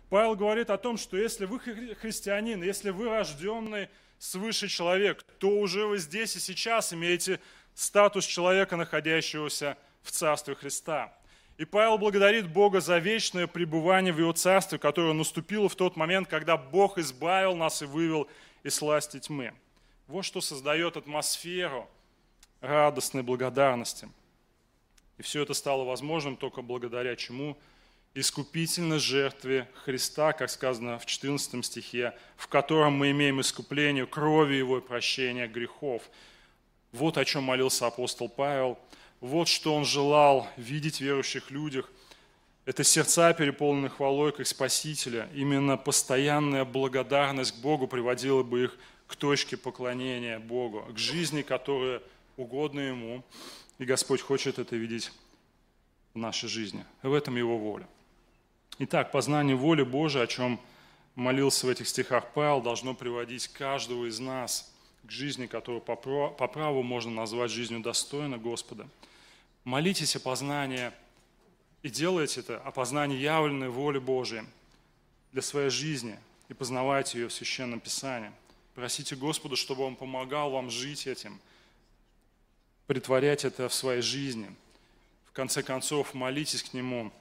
Павел 0.09 0.35
говорит 0.35 0.70
о 0.70 0.76
том, 0.76 0.99
что 0.99 1.16
если 1.16 1.45
вы 1.45 1.61
христианин, 1.61 2.62
если 2.64 2.91
вы 2.91 3.09
рожденный 3.09 3.89
свыше 4.18 4.66
человек, 4.66 5.22
то 5.39 5.51
уже 5.51 5.87
вы 5.87 5.99
здесь 5.99 6.35
и 6.35 6.41
сейчас 6.41 6.93
имеете 6.93 7.41
статус 7.74 8.24
человека, 8.24 8.76
находящегося 8.76 9.78
в 10.03 10.11
царстве 10.11 10.57
Христа. 10.57 11.14
И 11.57 11.64
Павел 11.64 11.99
благодарит 11.99 12.49
Бога 12.49 12.81
за 12.81 12.99
вечное 12.99 13.47
пребывание 13.47 14.12
в 14.12 14.18
Его 14.18 14.33
царстве, 14.33 14.78
которое 14.78 15.12
наступило 15.12 15.68
в 15.68 15.76
тот 15.76 15.95
момент, 15.95 16.26
когда 16.26 16.57
Бог 16.57 16.99
избавил 16.99 17.55
нас 17.55 17.83
и 17.83 17.85
вывел 17.85 18.28
из 18.63 18.75
сласти 18.75 19.19
тьмы. 19.19 19.53
Вот 20.07 20.25
что 20.25 20.41
создает 20.41 20.97
атмосферу– 20.97 21.89
радостной 22.61 23.23
благодарности. 23.23 24.09
И 25.19 25.23
все 25.23 25.43
это 25.43 25.55
стало 25.55 25.85
возможным 25.85 26.37
только 26.37 26.63
благодаря 26.63 27.17
чему? 27.17 27.57
Искупительной 28.15 28.99
жертве 28.99 29.69
Христа, 29.85 30.33
как 30.33 30.51
сказано 30.51 30.99
в 30.99 31.07
14 31.07 31.65
стихе, 31.65 32.17
в 32.37 32.49
котором 32.49 32.95
мы 32.95 33.13
имеем 33.13 33.41
искупление 33.41 34.07
крови 34.07 34.55
Его 34.55 34.79
и 34.79 34.81
прощение 34.81 35.47
грехов. 35.47 36.03
Вот 36.93 37.19
о 37.19 37.25
чем 37.25 37.45
молился 37.45 37.87
апостол 37.87 38.29
Павел. 38.29 38.79
Вот 39.21 39.47
что 39.47 39.75
он 39.75 39.85
желал 39.85 40.49
видеть 40.57 40.97
в 40.97 41.03
верующих 41.03 41.51
людях. 41.51 41.91
Это 42.67 42.85
сердца, 42.85 43.33
переполненные 43.33 43.91
хвалой 43.91 44.33
как 44.33 44.47
Спасителя. 44.47 45.29
Именно 45.35 45.77
постоянная 45.77 46.65
благодарность 46.65 47.53
к 47.53 47.61
Богу 47.61 47.87
приводила 47.89 48.43
бы 48.43 48.65
их 48.65 48.79
к 49.07 49.17
точке 49.17 49.57
поклонения 49.57 50.39
Богу, 50.39 50.85
к 50.93 50.99
жизни, 50.99 51.43
которая 51.43 52.01
угодно 52.37 52.81
Ему, 52.81 53.25
и 53.79 53.85
Господь 53.85 54.21
хочет 54.21 54.59
это 54.59 54.77
видеть 54.77 55.11
в 56.15 56.19
нашей 56.19 56.49
жизни. 56.49 56.85
В 57.03 57.13
этом 57.13 57.37
Его 57.37 57.59
воля. 57.59 57.89
Итак, 58.79 59.11
познание 59.11 59.57
воли 59.57 59.83
Божией, 59.83 60.25
о 60.25 60.27
чем 60.27 60.61
молился 61.15 61.67
в 61.67 61.71
этих 61.71 61.89
стихах 61.89 62.33
Павел, 62.35 62.63
должно 62.63 62.95
приводить 62.95 63.49
каждого 63.49 64.07
из 64.07 64.21
нас 64.21 64.73
к 65.03 65.11
жизни, 65.11 65.47
которую 65.47 65.81
по 65.81 65.97
праву 65.97 66.83
можно 66.83 67.11
назвать 67.11 67.51
жизнью 67.51 67.81
достойно 67.81 68.39
Господа. 68.39 68.87
Молитесь 69.65 70.15
о 70.15 70.21
познании 70.21 70.93
и 71.83 71.91
делайте 71.91 72.41
это, 72.41 72.59
о 72.59 72.70
познании 72.70 73.18
явленной 73.18 73.68
воли 73.68 73.99
Божией 73.99 74.45
для 75.33 75.43
своей 75.43 75.70
жизни 75.70 76.18
и 76.49 76.55
познавайте 76.55 77.18
ее 77.18 77.28
в 77.28 77.33
Священном 77.33 77.81
Писании. 77.81 78.33
Просите 78.74 79.16
Господа, 79.16 79.57
чтобы 79.57 79.85
Он 79.85 79.97
помогал 79.97 80.51
вам 80.51 80.70
жить 80.70 81.07
этим– 81.07 81.41
притворять 82.91 83.45
это 83.45 83.68
в 83.68 83.72
своей 83.72 84.03
жизни. 84.03 84.51
В 85.26 85.31
конце 85.31 85.62
концов, 85.62 86.12
молитесь 86.12 86.64
к 86.64 86.74
Нему, 86.74 87.12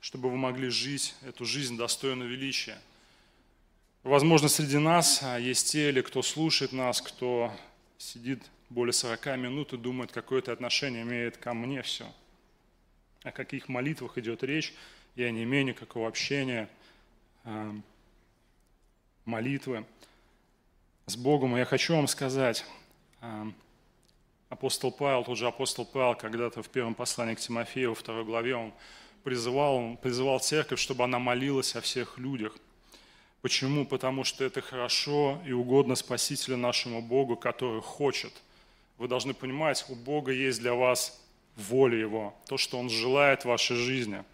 чтобы 0.00 0.30
вы 0.30 0.38
могли 0.38 0.70
жить 0.70 1.14
эту 1.20 1.44
жизнь 1.44 1.76
достойную 1.76 2.30
величия. 2.30 2.78
Возможно, 4.04 4.48
среди 4.48 4.78
нас 4.78 5.20
а, 5.22 5.38
есть 5.38 5.70
те, 5.70 5.90
или 5.90 6.00
кто 6.00 6.22
слушает 6.22 6.72
нас, 6.72 7.02
кто 7.02 7.52
сидит 7.98 8.42
более 8.70 8.94
40 8.94 9.26
минут 9.36 9.74
и 9.74 9.76
думает, 9.76 10.12
какое 10.12 10.38
это 10.38 10.50
отношение 10.50 11.02
имеет 11.02 11.36
ко 11.36 11.52
мне 11.52 11.82
все. 11.82 12.10
О 13.28 13.32
каких 13.32 13.68
молитвах 13.68 14.16
идет 14.16 14.42
речь, 14.42 14.72
я 15.14 15.30
не 15.30 15.42
имею 15.44 15.66
никакого 15.66 16.08
общения, 16.08 16.66
а, 17.44 17.74
молитвы 19.26 19.84
с 21.04 21.14
Богом. 21.14 21.54
И 21.54 21.58
я 21.58 21.66
хочу 21.66 21.94
вам 21.94 22.08
сказать, 22.08 22.64
а, 23.20 23.46
апостол 24.48 24.90
Павел, 24.90 25.24
тот 25.24 25.36
же 25.36 25.46
апостол 25.46 25.84
Павел, 25.84 26.14
когда-то 26.14 26.62
в 26.62 26.70
первом 26.70 26.94
послании 26.94 27.34
к 27.34 27.40
Тимофею, 27.40 27.90
во 27.90 27.96
второй 27.96 28.24
главе, 28.24 28.56
он 28.56 28.72
призывал, 29.24 29.76
он 29.76 29.98
призывал 29.98 30.40
церковь, 30.40 30.80
чтобы 30.80 31.04
она 31.04 31.18
молилась 31.18 31.76
о 31.76 31.82
всех 31.82 32.16
людях. 32.16 32.56
Почему? 33.42 33.84
Потому 33.84 34.24
что 34.24 34.42
это 34.42 34.62
хорошо 34.62 35.38
и 35.44 35.52
угодно 35.52 35.96
Спасителю 35.96 36.56
нашему 36.56 37.02
Богу, 37.02 37.36
который 37.36 37.82
хочет. 37.82 38.32
Вы 38.96 39.06
должны 39.06 39.34
понимать, 39.34 39.84
у 39.90 39.94
Бога 39.94 40.32
есть 40.32 40.60
для 40.60 40.72
вас 40.72 41.22
воля 41.58 41.98
Его, 41.98 42.34
то, 42.46 42.56
что 42.56 42.78
Он 42.78 42.88
желает 42.88 43.42
в 43.42 43.48
вашей 43.48 43.76
жизни, 43.76 44.24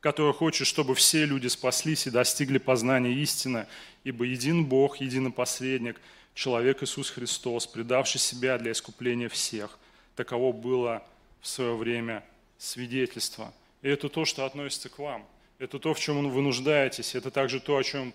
который 0.00 0.32
хочет, 0.32 0.66
чтобы 0.66 0.94
все 0.94 1.24
люди 1.24 1.48
спаслись 1.48 2.06
и 2.06 2.10
достигли 2.10 2.58
познания 2.58 3.12
истины, 3.12 3.66
ибо 4.04 4.24
един 4.24 4.64
Бог, 4.64 5.00
един 5.00 5.32
посредник– 5.32 6.00
человек 6.36 6.82
Иисус 6.82 7.10
Христос, 7.10 7.66
предавший 7.66 8.20
себя 8.20 8.58
для 8.58 8.72
искупления 8.72 9.28
всех. 9.28 9.78
Таково 10.14 10.52
было 10.52 11.02
в 11.40 11.48
свое 11.48 11.74
время 11.74 12.22
свидетельство. 12.58 13.52
И 13.82 13.88
это 13.88 14.08
то, 14.08 14.24
что 14.24 14.44
относится 14.44 14.88
к 14.88 14.98
вам. 14.98 15.26
Это 15.58 15.78
то, 15.78 15.94
в 15.94 15.98
чем 15.98 16.30
вы 16.30 16.42
нуждаетесь. 16.42 17.14
Это 17.14 17.30
также 17.30 17.58
то, 17.58 17.76
о 17.76 17.82
чем 17.82 18.12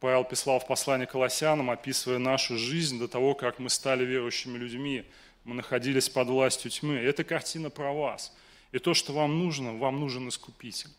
Павел 0.00 0.24
писал 0.24 0.58
в 0.58 0.66
послании 0.66 1.04
к 1.04 1.10
Колоссянам, 1.10 1.70
описывая 1.70 2.18
нашу 2.18 2.56
жизнь 2.56 2.98
до 2.98 3.06
того, 3.06 3.34
как 3.34 3.58
мы 3.58 3.68
стали 3.68 4.04
верующими 4.04 4.56
людьми. 4.56 5.04
Мы 5.44 5.54
находились 5.54 6.08
под 6.08 6.28
властью 6.28 6.70
тьмы. 6.70 6.96
И 6.96 7.04
это 7.04 7.24
картина 7.24 7.70
про 7.70 7.92
вас. 7.92 8.34
И 8.72 8.78
то, 8.78 8.94
что 8.94 9.12
вам 9.12 9.38
нужно, 9.38 9.76
вам 9.76 10.00
нужен 10.00 10.28
Искупитель. 10.28 10.90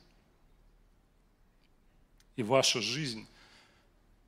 И 2.35 2.43
ваша 2.43 2.81
жизнь– 2.81 3.27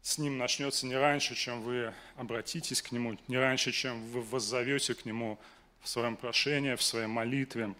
с 0.03 0.17
Ним 0.17 0.37
начнется 0.37 0.85
не 0.85 0.97
раньше, 0.97 1.33
чем 1.33 1.61
вы 1.61 1.93
обратитесь 2.17 2.81
к 2.81 2.91
Нему, 2.91 3.17
не 3.29 3.37
раньше, 3.37 3.71
чем 3.71 4.05
вы 4.09 4.21
воззовете 4.21 4.95
к 4.95 5.05
Нему 5.05 5.39
в 5.79 5.87
своем 5.87 6.17
прошении, 6.17 6.75
в 6.75 6.83
своей 6.83 7.07
молитве, 7.07 7.73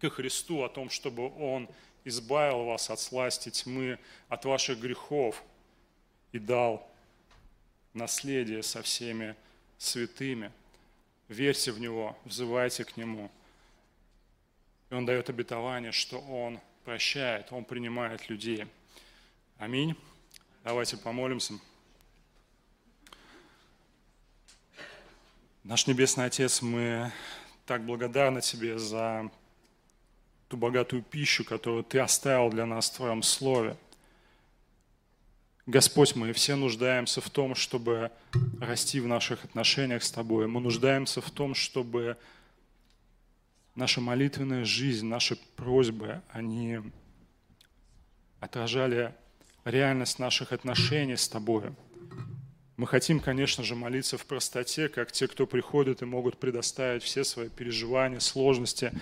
к 0.00 0.10
Христу 0.10 0.62
о 0.62 0.68
том, 0.68 0.90
чтобы 0.90 1.34
Он 1.38 1.66
избавил 2.04 2.64
вас 2.64 2.90
от 2.90 3.00
сласти 3.00 3.48
тьмы, 3.48 3.98
от 4.28 4.44
ваших 4.44 4.80
грехов 4.80 5.42
и 6.32 6.38
дал 6.38 6.86
наследие 7.94 8.62
со 8.62 8.82
всеми 8.82 9.34
святыми. 9.78 10.52
Верьте 11.30 11.70
в 11.70 11.78
Него, 11.78 12.18
взывайте 12.24 12.84
к 12.84 12.96
Нему. 12.96 13.30
И 14.90 14.94
Он 14.94 15.06
дает 15.06 15.30
обетование, 15.30 15.92
что 15.92 16.18
Он 16.18 16.58
прощает, 16.84 17.52
Он 17.52 17.64
принимает 17.64 18.28
людей. 18.28 18.66
Аминь. 19.56 19.94
Давайте 20.64 20.96
помолимся. 20.96 21.54
Наш 25.62 25.86
Небесный 25.86 26.24
Отец, 26.24 26.62
мы 26.62 27.12
так 27.64 27.86
благодарны 27.86 28.40
Тебе 28.40 28.76
за 28.76 29.30
ту 30.48 30.56
богатую 30.56 31.04
пищу, 31.04 31.44
которую 31.44 31.84
Ты 31.84 32.00
оставил 32.00 32.50
для 32.50 32.66
нас 32.66 32.90
в 32.90 32.96
Твоем 32.96 33.22
Слове. 33.22 33.76
Господь, 35.66 36.16
мы 36.16 36.32
все 36.32 36.56
нуждаемся 36.56 37.20
в 37.20 37.28
том, 37.28 37.54
чтобы 37.54 38.10
расти 38.60 38.98
в 38.98 39.06
наших 39.06 39.44
отношениях 39.44 40.02
с 40.02 40.10
Тобой. 40.10 40.46
Мы 40.46 40.60
нуждаемся 40.60 41.20
в 41.20 41.30
том, 41.30 41.54
чтобы 41.54 42.16
наша 43.74 44.00
молитвенная 44.00 44.64
жизнь, 44.64 45.06
наши 45.06 45.36
просьбы, 45.56 46.22
они 46.30 46.80
отражали 48.40 49.14
реальность 49.64 50.18
наших 50.18 50.52
отношений 50.52 51.16
с 51.16 51.28
Тобой. 51.28 51.64
Мы 52.78 52.86
хотим, 52.86 53.20
конечно 53.20 53.62
же, 53.62 53.74
молиться 53.74 54.16
в 54.16 54.24
простоте, 54.24 54.88
как 54.88 55.12
те, 55.12 55.28
кто 55.28 55.46
приходит 55.46 56.00
и 56.00 56.06
могут 56.06 56.38
предоставить 56.38 57.02
все 57.02 57.24
свои 57.24 57.50
переживания, 57.50 58.20
сложности, 58.20 58.92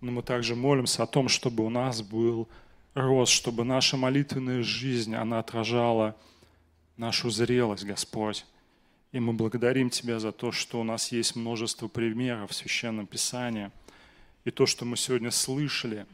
но 0.00 0.12
мы 0.12 0.22
также 0.22 0.54
молимся 0.54 1.02
о 1.02 1.06
том, 1.08 1.28
чтобы 1.28 1.64
у 1.64 1.70
нас 1.70 2.00
был 2.02 2.48
рост, 2.96 3.32
чтобы 3.32 3.64
наша 3.64 3.96
молитвенная 3.96 4.62
жизнь, 4.62 5.14
она 5.14 5.38
отражала 5.38 6.16
нашу 6.96 7.28
зрелость, 7.28 7.84
Господь. 7.84 8.46
И 9.12 9.20
мы 9.20 9.34
благодарим 9.34 9.90
Тебя 9.90 10.18
за 10.18 10.32
то, 10.32 10.50
что 10.50 10.80
у 10.80 10.84
нас 10.84 11.12
есть 11.12 11.36
множество 11.36 11.88
примеров 11.88 12.50
в 12.50 12.54
Священном 12.54 13.06
Писании. 13.06 13.70
И 14.44 14.50
то, 14.50 14.64
что 14.64 14.84
мы 14.86 14.96
сегодня 14.96 15.30
слышали, 15.30 16.06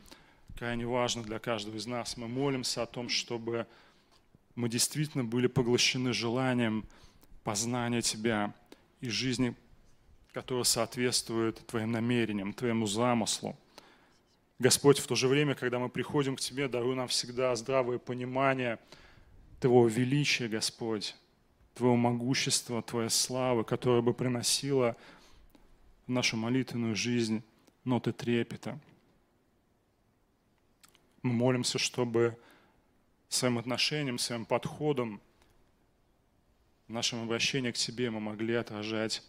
крайне 0.59 0.85
важно 0.85 1.22
для 1.22 1.39
каждого 1.39 1.76
из 1.76 1.87
нас. 1.87 2.16
Мы 2.16 2.26
молимся 2.26 2.83
о 2.83 2.87
том, 2.87 3.09
чтобы 3.09 3.66
мы 4.57 4.68
действительно 4.68 5.24
были 5.24 5.47
поглощены 5.47 6.12
желанием 6.12 6.85
познания 7.45 8.03
Тебя 8.03 8.53
и 9.01 9.09
жизни, 9.09 9.55
которая 10.33 10.64
соответствует 10.64 11.64
Твоим 11.66 11.93
намерениям, 11.93 12.53
Твоему 12.53 12.87
замыслу. 12.87 13.57
Господь, 14.63 15.01
в 15.01 15.09
то 15.09 15.17
же 15.17 15.27
время, 15.27 15.57
когда 15.57 15.81
мы 15.81 15.89
приходим 15.89 16.37
к 16.37 16.41
Тебе, 16.41 16.69
даруй 16.69 16.95
нам 16.95 17.09
всегда 17.09 17.55
здравое 17.57 17.99
понимание 17.99 18.79
Твоего 19.59 19.89
величия, 19.89 20.47
Господь, 20.47 21.17
Твоего 21.75 21.97
могущества, 21.97 22.81
Твоей 22.81 23.11
славы, 23.11 23.65
которая 23.65 24.03
бы 24.03 24.15
приносила 24.15 24.97
в 26.07 26.13
нашу 26.13 26.37
молитвенную 26.37 26.95
жизнь 26.95 27.43
ноты 27.83 28.13
трепета. 28.13 28.79
Мы 31.23 31.33
молимся, 31.33 31.79
чтобы 31.79 32.39
своим 33.29 33.59
отношением, 33.59 34.21
своим 34.21 34.47
подходом, 34.47 35.21
нашим 36.87 37.25
обращением 37.25 37.73
к 37.73 37.77
Тебе 37.77 38.11
мы 38.11 38.21
могли 38.21 38.55
отражать 38.55 39.25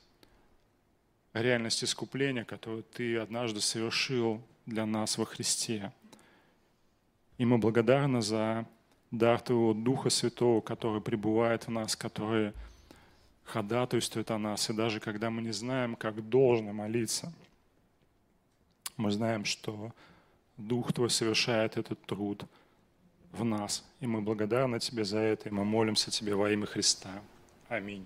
реальность 1.33 1.83
искупления, 1.83 2.45
которую 2.45 2.83
Ты 2.83 3.17
однажды 3.17 3.61
совершил 3.61 4.43
для 4.65 4.85
нас 4.85 5.17
во 5.17 5.25
Христе. 5.25 5.91
И 7.37 7.45
мы 7.45 7.57
благодарны 7.57 8.21
за 8.21 8.65
дар 9.11 9.41
Твоего 9.41 9.73
Духа 9.73 10.09
Святого, 10.09 10.61
который 10.61 11.01
пребывает 11.01 11.67
в 11.67 11.71
нас, 11.71 11.95
который 11.95 12.53
ходатайствует 13.43 14.31
о 14.31 14.37
нас. 14.37 14.69
И 14.69 14.73
даже 14.73 14.99
когда 14.99 15.29
мы 15.29 15.41
не 15.41 15.51
знаем, 15.51 15.95
как 15.95 16.27
должно 16.29 16.73
молиться, 16.73 17.33
мы 18.97 19.11
знаем, 19.11 19.45
что 19.45 19.91
Дух 20.57 20.93
Твой 20.93 21.09
совершает 21.09 21.77
этот 21.77 22.01
труд 22.05 22.45
в 23.31 23.43
нас. 23.43 23.83
И 23.99 24.07
мы 24.07 24.21
благодарны 24.21 24.79
Тебе 24.79 25.03
за 25.03 25.19
это, 25.19 25.49
и 25.49 25.51
мы 25.51 25.65
молимся 25.65 26.11
Тебе 26.11 26.35
во 26.35 26.51
имя 26.51 26.65
Христа. 26.65 27.21
Аминь. 27.67 28.05